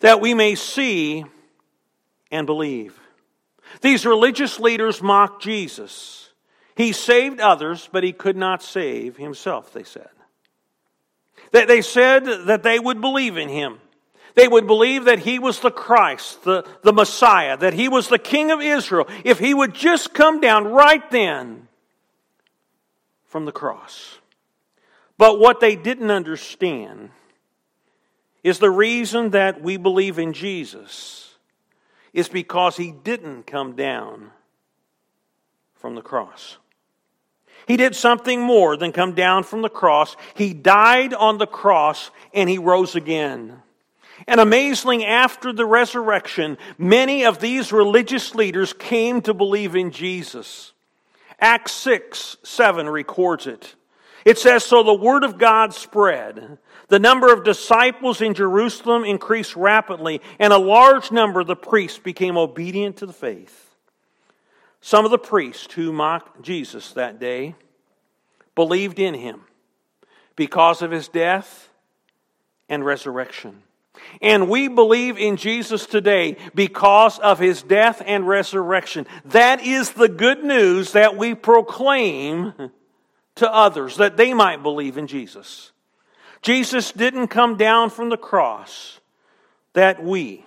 that 0.01 0.21
we 0.21 0.35
may 0.35 0.55
see 0.55 1.25
and 2.31 2.47
believe. 2.47 3.00
These 3.81 4.05
religious 4.05 4.61
leaders 4.61 5.03
mocked 5.03 5.43
Jesus. 5.43 6.31
He 6.77 6.93
saved 6.93 7.41
others, 7.41 7.89
but 7.93 8.05
he 8.05 8.13
could 8.13 8.37
not 8.37 8.63
save 8.63 9.17
himself, 9.17 9.73
they 9.73 9.85
said. 9.85 10.09
They 11.53 11.83
said 11.83 12.25
that 12.47 12.63
they 12.63 12.79
would 12.79 13.01
believe 13.01 13.37
in 13.37 13.49
him. 13.49 13.79
They 14.35 14.47
would 14.47 14.67
believe 14.67 15.07
that 15.07 15.19
he 15.19 15.39
was 15.39 15.61
the 15.61 15.71
Christ, 15.71 16.45
the, 16.45 16.65
the 16.83 16.93
Messiah, 16.93 17.57
that 17.57 17.75
he 17.75 17.89
was 17.89 18.09
the 18.09 18.19
King 18.19 18.51
of 18.51 18.61
Israel, 18.61 19.09
if 19.25 19.39
he 19.39 19.53
would 19.53 19.75
just 19.75 20.15
come 20.15 20.41
down 20.41 20.69
right 20.69 21.11
then 21.11 21.67
from 23.25 23.45
the 23.45 23.53
cross. 23.53 24.19
But 25.19 25.39
what 25.39 25.61
they 25.61 25.75
didn't 25.75 26.11
understand 26.11 27.11
is 28.43 28.59
the 28.59 28.71
reason 28.71 29.31
that 29.31 29.61
we 29.61 29.77
believe 29.77 30.19
in 30.19 30.33
Jesus 30.33 31.30
is 32.13 32.29
because 32.29 32.77
he 32.77 32.91
didn't 32.91 33.47
come 33.47 33.75
down 33.77 34.31
from 35.75 35.95
the 35.95 36.03
cross. 36.03 36.59
He 37.67 37.77
did 37.77 37.95
something 37.95 38.41
more 38.41 38.77
than 38.77 38.93
come 38.93 39.15
down 39.15 39.45
from 39.45 39.63
the 39.63 39.69
cross. 39.69 40.17
He 40.35 40.53
died 40.53 41.15
on 41.15 41.39
the 41.39 41.47
cross 41.47 42.11
and 42.35 42.49
he 42.49 42.59
rose 42.59 42.95
again. 42.95 43.63
And 44.27 44.41
amazingly, 44.41 45.05
after 45.05 45.53
the 45.53 45.65
resurrection, 45.65 46.59
many 46.79 47.25
of 47.25 47.41
these 47.41 47.73
religious 47.73 48.35
leaders 48.35 48.73
came 48.73 49.23
to 49.23 49.33
believe 49.33 49.77
in 49.77 49.91
Jesus. 49.91 50.73
Acts 51.39 51.73
6 51.73 52.37
7 52.43 52.89
records 52.89 53.47
it. 53.47 53.75
It 54.31 54.39
says, 54.39 54.65
So 54.65 54.85
the 54.85 54.95
word 54.95 55.25
of 55.25 55.39
God 55.39 55.75
spread. 55.75 56.59
The 56.87 57.01
number 57.01 57.33
of 57.33 57.43
disciples 57.43 58.21
in 58.21 58.35
Jerusalem 58.35 59.03
increased 59.03 59.57
rapidly, 59.57 60.21
and 60.39 60.53
a 60.53 60.59
large 60.59 61.11
number 61.11 61.41
of 61.41 61.49
the 61.49 61.57
priests 61.57 61.99
became 61.99 62.37
obedient 62.37 62.99
to 62.99 63.07
the 63.07 63.13
faith. 63.13 63.75
Some 64.81 65.05
of 65.05 65.11
the 65.11 65.19
priests 65.19 65.75
who 65.75 65.93
mocked 65.93 66.43
Jesus 66.43 66.93
that 66.93 67.19
day 67.19 67.57
believed 68.55 69.01
in 69.01 69.15
him 69.15 69.41
because 70.37 70.81
of 70.81 70.93
his 70.93 71.09
death 71.09 71.69
and 72.69 72.85
resurrection. 72.85 73.65
And 74.23 74.49
we 74.49 74.69
believe 74.69 75.19
in 75.19 75.39
Jesus 75.39 75.87
today 75.87 76.37
because 76.55 77.19
of 77.19 77.41
his 77.41 77.63
death 77.63 78.01
and 78.07 78.29
resurrection. 78.29 79.09
That 79.25 79.61
is 79.61 79.91
the 79.91 80.09
good 80.09 80.45
news 80.45 80.93
that 80.93 81.17
we 81.17 81.35
proclaim 81.35 82.71
to 83.41 83.53
others, 83.53 83.97
that 83.97 84.17
they 84.17 84.33
might 84.33 84.63
believe 84.63 84.97
in 84.97 85.07
Jesus. 85.07 85.73
Jesus 86.41 86.93
didn't 86.93 87.29
come 87.29 87.57
down 87.57 87.91
from 87.91 88.09
the 88.09 88.17
cross 88.17 89.01
that 89.75 90.03
we, 90.03 90.47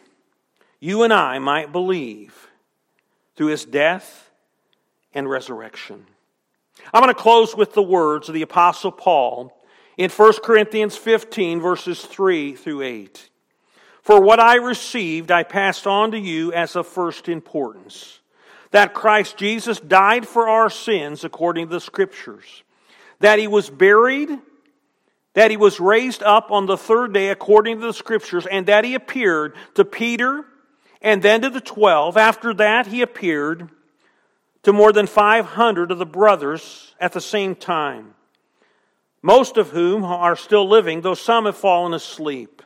you 0.79 1.03
and 1.03 1.13
I, 1.13 1.37
might 1.39 1.71
believe 1.71 2.49
through 3.35 3.47
his 3.47 3.65
death 3.65 4.31
and 5.13 5.29
resurrection. 5.29 6.05
I'm 6.93 7.03
going 7.03 7.13
to 7.13 7.21
close 7.21 7.55
with 7.55 7.73
the 7.73 7.83
words 7.83 8.29
of 8.29 8.33
the 8.33 8.41
Apostle 8.41 8.91
Paul 8.91 9.55
in 9.97 10.09
1 10.09 10.33
Corinthians 10.43 10.97
15, 10.97 11.61
verses 11.61 12.03
3 12.03 12.55
through 12.55 12.81
8. 12.81 13.29
For 14.01 14.19
what 14.19 14.39
I 14.39 14.55
received, 14.55 15.31
I 15.31 15.43
passed 15.43 15.87
on 15.87 16.11
to 16.11 16.19
you 16.19 16.51
as 16.51 16.75
of 16.75 16.87
first 16.87 17.29
importance 17.29 18.19
that 18.73 18.95
Christ 18.95 19.37
Jesus 19.37 19.79
died 19.79 20.27
for 20.27 20.49
our 20.49 20.69
sins 20.69 21.23
according 21.23 21.67
to 21.67 21.73
the 21.73 21.79
Scriptures, 21.79 22.63
that 23.23 23.39
he 23.39 23.47
was 23.47 23.69
buried, 23.69 24.37
that 25.33 25.49
he 25.49 25.55
was 25.55 25.79
raised 25.79 26.21
up 26.23 26.51
on 26.51 26.65
the 26.65 26.75
third 26.75 27.13
day 27.13 27.29
according 27.29 27.79
to 27.79 27.87
the 27.87 27.93
Scriptures, 27.93 28.45
and 28.45 28.65
that 28.65 28.83
he 28.83 28.95
appeared 28.95 29.55
to 29.75 29.85
Peter 29.85 30.43
and 31.01 31.21
then 31.21 31.41
to 31.41 31.49
the 31.49 31.61
twelve. 31.61 32.17
After 32.17 32.53
that, 32.55 32.87
he 32.87 33.01
appeared 33.01 33.69
to 34.63 34.73
more 34.73 34.91
than 34.91 35.07
500 35.07 35.89
of 35.89 35.99
the 35.99 36.05
brothers 36.05 36.95
at 36.99 37.13
the 37.13 37.21
same 37.21 37.55
time, 37.55 38.13
most 39.21 39.55
of 39.55 39.69
whom 39.69 40.03
are 40.03 40.35
still 40.35 40.67
living, 40.67 40.99
though 40.99 41.13
some 41.13 41.45
have 41.45 41.55
fallen 41.55 41.93
asleep. 41.93 42.61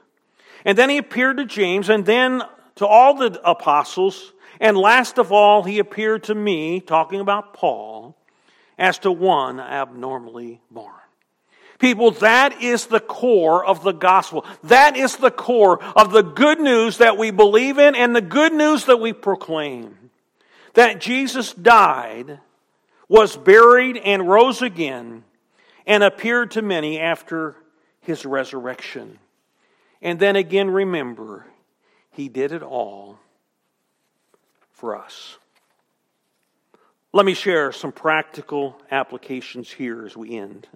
And 0.66 0.76
then 0.76 0.90
he 0.90 0.98
appeared 0.98 1.38
to 1.38 1.46
James, 1.46 1.88
and 1.88 2.04
then 2.04 2.42
to 2.78 2.88
all 2.88 3.14
the 3.14 3.40
apostles. 3.48 4.34
And 4.60 4.76
last 4.76 5.20
of 5.20 5.32
all, 5.32 5.62
he 5.62 5.78
appeared 5.78 6.24
to 6.24 6.34
me, 6.34 6.80
talking 6.80 7.20
about 7.20 7.54
Paul, 7.54 8.17
as 8.78 9.00
to 9.00 9.12
one 9.12 9.60
abnormally 9.60 10.62
born. 10.70 10.94
People, 11.80 12.12
that 12.12 12.62
is 12.62 12.88
the 12.88 13.00
core 13.00 13.64
of 13.64 13.84
the 13.84 13.92
gospel. 13.92 14.46
That 14.64 14.98
is 14.98 15.18
the 15.18 15.32
core 15.32 15.84
of 15.96 16.12
the 16.12 16.24
good 16.24 16.60
news 16.60 16.98
that 16.98 17.18
we 17.18 17.30
believe 17.30 17.78
in 17.78 17.96
and 17.96 18.16
the 18.16 18.22
good 18.22 18.54
news 18.54 18.86
that 18.86 19.00
we 19.00 19.14
proclaim. 19.14 19.96
That 20.74 21.00
Jesus 21.00 21.54
died, 21.54 22.40
was 23.08 23.38
buried, 23.38 23.98
and 23.98 24.28
rose 24.28 24.62
again, 24.62 25.24
and 25.86 26.04
appeared 26.04 26.52
to 26.52 26.62
many 26.62 27.00
after 27.00 27.56
his 28.02 28.26
resurrection. 28.26 29.20
And 30.02 30.20
then 30.20 30.36
again, 30.36 30.70
remember, 30.70 31.46
He 32.12 32.30
did 32.30 32.52
it 32.52 32.64
all 32.64 33.20
for 34.72 34.96
us. 34.96 35.38
Let 37.18 37.26
me 37.26 37.34
share 37.34 37.72
some 37.72 37.92
practical 37.92 38.80
applications 38.92 39.72
here 39.72 40.06
as 40.06 40.16
we 40.16 40.38
end. 40.38 40.68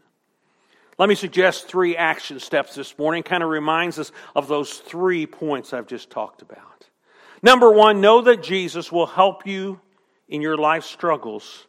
Let 0.97 1.07
me 1.07 1.13
suggest 1.13 1.67
three 1.67 1.95
action 1.95 2.39
steps 2.39 2.73
this 2.73 2.97
morning. 2.97 3.21
Kind 3.21 3.43
of 3.43 3.49
reminds 3.49 3.99
us 3.99 4.11
of 4.35 4.47
those 4.47 4.73
three 4.73 5.27
points 5.27 5.71
I've 5.71 5.85
just 5.85 6.09
talked 6.09 6.41
about. 6.41 6.87
Number 7.43 7.71
one, 7.71 8.01
know 8.01 8.21
that 8.21 8.41
Jesus 8.41 8.91
will 8.91 9.05
help 9.05 9.45
you 9.45 9.81
in 10.29 10.41
your 10.41 10.57
life 10.57 10.83
struggles 10.83 11.67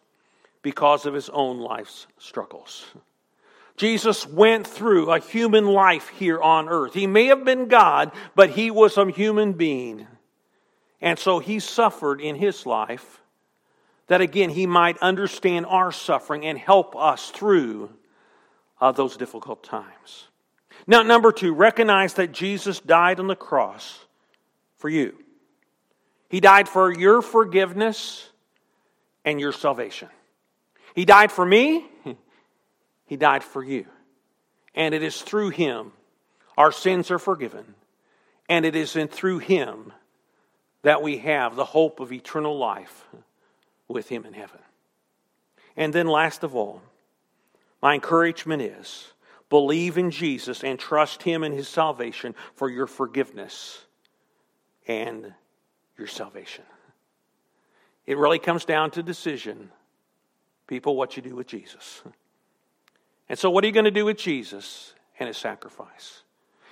because 0.63 1.05
of 1.05 1.13
his 1.13 1.29
own 1.29 1.59
life's 1.59 2.07
struggles. 2.17 2.87
Jesus 3.77 4.27
went 4.27 4.67
through 4.67 5.11
a 5.11 5.19
human 5.19 5.67
life 5.67 6.09
here 6.09 6.41
on 6.41 6.71
earth. 6.71 6.95
He 6.95 7.07
may 7.07 7.27
have 7.27 7.45
been 7.45 7.69
God, 7.69 8.11
but 8.35 8.49
he 8.49 8.71
was 8.71 8.97
a 8.97 9.11
human 9.11 9.53
being. 9.53 10.07
And 11.03 11.19
so 11.19 11.41
he 11.41 11.59
suffered 11.59 12.23
in 12.23 12.37
his 12.37 12.65
life 12.65 13.19
that 14.13 14.21
again 14.21 14.51
he 14.51 14.67
might 14.67 14.99
understand 14.99 15.65
our 15.65 15.91
suffering 15.91 16.45
and 16.45 16.59
help 16.59 16.95
us 16.95 17.31
through 17.31 17.89
uh, 18.79 18.93
those 18.93 19.17
difficult 19.17 19.65
times. 19.65 20.29
Now, 20.87 21.01
number 21.01 21.33
two, 21.33 21.55
recognize 21.55 22.13
that 22.15 22.31
Jesus 22.31 22.79
died 22.79 23.21
on 23.21 23.27
the 23.27 23.35
cross 23.35 24.05
for 24.77 24.91
you. 24.91 25.17
He 26.29 26.41
died 26.41 26.69
for 26.69 26.93
your 26.93 27.23
forgiveness 27.23 28.29
and 29.25 29.41
your 29.41 29.51
salvation. 29.51 30.11
He 30.95 31.07
died 31.07 31.33
for 31.33 31.47
me, 31.47 31.87
He 33.07 33.17
died 33.17 33.43
for 33.43 33.65
you. 33.65 33.87
And 34.75 34.95
it 34.95 35.03
is 35.03 35.23
through 35.23 35.51
Him 35.51 35.93
our 36.59 36.71
sins 36.71 37.11
are 37.11 37.19
forgiven, 37.19 37.65
and 38.47 38.67
it 38.67 38.77
is 38.77 38.95
in 38.95 39.09
through 39.09 39.39
Him 39.39 39.91
that 40.83 41.01
we 41.01 41.17
have 41.17 41.57
the 41.57 41.65
hope 41.65 41.99
of 41.99 42.13
eternal 42.13 42.59
life 42.59 43.07
with 43.93 44.09
Him 44.09 44.25
in 44.25 44.33
heaven. 44.33 44.61
And 45.77 45.93
then, 45.93 46.07
last 46.07 46.43
of 46.43 46.55
all, 46.55 46.83
my 47.81 47.95
encouragement 47.95 48.63
is 48.63 49.13
believe 49.49 49.99
in 49.99 50.11
Jesus 50.11 50.65
and 50.65 50.79
trust 50.79 51.23
Him 51.23 51.45
in 51.45 51.53
His 51.53 51.69
salvation 51.69 52.35
for 52.55 52.71
your 52.71 52.87
forgiveness 52.87 53.85
and 54.89 55.35
your 55.99 56.07
salvation. 56.07 56.65
It 58.07 58.17
really 58.17 58.39
comes 58.39 58.65
down 58.65 58.91
to 58.93 59.03
decision, 59.03 59.71
people, 60.67 60.97
what 60.97 61.17
you 61.17 61.23
do 61.23 61.37
with 61.37 61.47
Jesus. 61.47 62.03
And 63.29 63.39
so, 63.39 63.51
what 63.51 63.63
are 63.65 63.67
you 63.67 63.73
going 63.73 63.85
to 63.85 63.91
do 63.91 64.05
with 64.05 64.19
Jesus 64.19 64.95
and 65.19 65.27
His 65.27 65.37
sacrifice? 65.37 66.23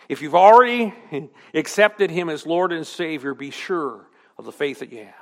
If 0.08 0.22
you've 0.22 0.34
already 0.34 0.92
accepted 1.54 2.10
Him 2.10 2.28
as 2.28 2.46
Lord 2.46 2.72
and 2.72 2.86
Savior, 2.86 3.34
be 3.34 3.50
sure 3.50 4.06
of 4.38 4.44
the 4.44 4.52
faith 4.52 4.80
that 4.80 4.90
you 4.90 5.04
have. 5.04 5.19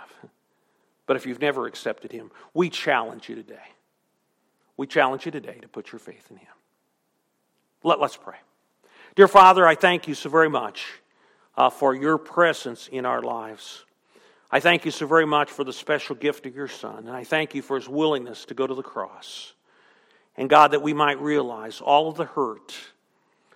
But 1.09 1.17
if 1.17 1.25
you've 1.25 1.41
never 1.41 1.67
accepted 1.67 2.13
Him, 2.13 2.31
we 2.53 2.69
challenge 2.69 3.31
you 3.31 3.35
today. 3.35 3.57
We 4.77 4.87
challenge 4.87 5.25
you 5.25 5.33
today 5.33 5.59
to 5.63 5.67
put 5.67 5.91
your 5.91 5.99
faith 5.99 6.27
in 6.31 6.37
Him. 6.37 6.53
Let, 7.83 7.99
us 7.99 8.17
pray. 8.17 8.37
Dear 9.17 9.27
Father, 9.27 9.67
I 9.67 9.75
thank 9.75 10.07
you 10.07 10.15
so 10.15 10.29
very 10.29 10.51
much 10.51 10.87
uh, 11.57 11.71
for 11.71 11.95
your 11.95 12.19
presence 12.19 12.89
in 12.93 13.07
our 13.07 13.23
lives. 13.23 13.87
I 14.51 14.61
thank 14.61 14.85
you 14.85 14.91
so 14.91 15.07
very 15.07 15.27
much 15.27 15.51
for 15.51 15.65
the 15.65 15.73
special 15.73 16.15
gift 16.15 16.45
of 16.45 16.55
your 16.55 16.69
Son, 16.69 16.99
and 16.99 17.11
I 17.17 17.25
thank 17.25 17.55
you 17.55 17.63
for 17.63 17.77
his 17.77 17.89
willingness 17.89 18.45
to 18.45 18.55
go 18.55 18.67
to 18.67 18.75
the 18.75 18.83
cross. 18.83 19.55
And 20.37 20.51
God, 20.51 20.73
that 20.73 20.83
we 20.83 20.93
might 20.93 21.21
realize 21.21 21.81
all 21.81 22.11
of 22.11 22.17
the 22.19 22.27
hurt, 22.27 22.75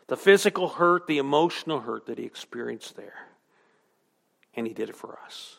the 0.06 0.16
physical 0.16 0.68
hurt, 0.68 1.06
the 1.06 1.18
emotional 1.18 1.80
hurt 1.80 2.06
that 2.06 2.18
he 2.18 2.24
experienced 2.24 2.96
there. 2.96 3.26
And 4.54 4.66
he 4.66 4.72
did 4.72 4.88
it 4.88 4.96
for 4.96 5.18
us. 5.26 5.58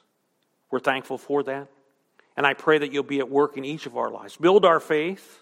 We're 0.71 0.79
thankful 0.79 1.19
for 1.19 1.43
that. 1.43 1.67
And 2.35 2.47
I 2.47 2.53
pray 2.53 2.79
that 2.79 2.91
you'll 2.91 3.03
be 3.03 3.19
at 3.19 3.29
work 3.29 3.57
in 3.57 3.65
each 3.65 3.85
of 3.85 3.97
our 3.97 4.09
lives. 4.09 4.37
Build 4.37 4.65
our 4.65 4.79
faith 4.79 5.39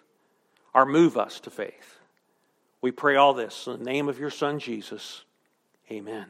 or 0.73 0.86
move 0.86 1.17
us 1.17 1.39
to 1.41 1.49
faith. 1.49 1.99
We 2.82 2.91
pray 2.91 3.15
all 3.15 3.34
this 3.34 3.67
in 3.67 3.80
the 3.80 3.86
name 3.86 4.10
of 4.10 4.19
your 4.19 4.30
Son, 4.30 4.60
Jesus. 4.60 5.23
Amen. 5.91 6.25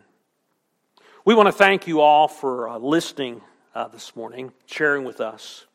We 1.23 1.35
want 1.35 1.47
to 1.47 1.53
thank 1.53 1.87
you 1.87 2.01
all 2.01 2.27
for 2.27 2.67
uh, 2.67 2.77
listening 2.77 3.41
uh, 3.73 3.87
this 3.87 4.15
morning, 4.15 4.51
sharing 4.65 5.03
with 5.03 5.21
us. 5.21 5.65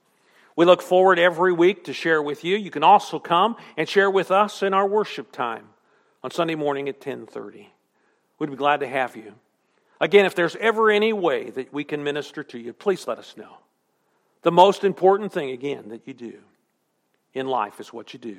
We 0.56 0.64
look 0.64 0.82
forward 0.82 1.18
every 1.18 1.52
week 1.52 1.84
to 1.84 1.92
share 1.92 2.22
with 2.22 2.44
you. 2.44 2.56
You 2.56 2.70
can 2.70 2.82
also 2.82 3.18
come 3.18 3.56
and 3.76 3.88
share 3.88 4.10
with 4.10 4.30
us 4.30 4.62
in 4.62 4.74
our 4.74 4.86
worship 4.86 5.30
time 5.32 5.68
on 6.22 6.30
Sunday 6.30 6.54
morning 6.54 6.88
at 6.88 7.00
10:30. 7.00 7.68
We'd 8.38 8.50
be 8.50 8.56
glad 8.56 8.80
to 8.80 8.88
have 8.88 9.16
you. 9.16 9.34
Again, 10.00 10.26
if 10.26 10.34
there's 10.34 10.56
ever 10.56 10.90
any 10.90 11.12
way 11.12 11.50
that 11.50 11.72
we 11.72 11.84
can 11.84 12.02
minister 12.04 12.42
to 12.44 12.58
you, 12.58 12.72
please 12.72 13.06
let 13.06 13.18
us 13.18 13.36
know. 13.36 13.58
The 14.46 14.52
most 14.52 14.84
important 14.84 15.32
thing 15.32 15.50
again 15.50 15.88
that 15.88 16.06
you 16.06 16.14
do 16.14 16.38
in 17.34 17.48
life 17.48 17.80
is 17.80 17.92
what 17.92 18.12
you 18.12 18.20
do 18.20 18.38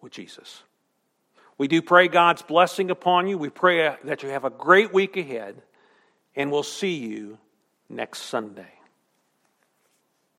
with 0.00 0.10
Jesus. 0.10 0.62
We 1.58 1.68
do 1.68 1.82
pray 1.82 2.08
God's 2.08 2.40
blessing 2.40 2.90
upon 2.90 3.26
you. 3.26 3.36
We 3.36 3.50
pray 3.50 3.94
that 4.04 4.22
you 4.22 4.30
have 4.30 4.46
a 4.46 4.48
great 4.48 4.90
week 4.90 5.18
ahead, 5.18 5.60
and 6.34 6.50
we'll 6.50 6.62
see 6.62 6.94
you 6.94 7.36
next 7.90 8.20
Sunday. 8.20 8.72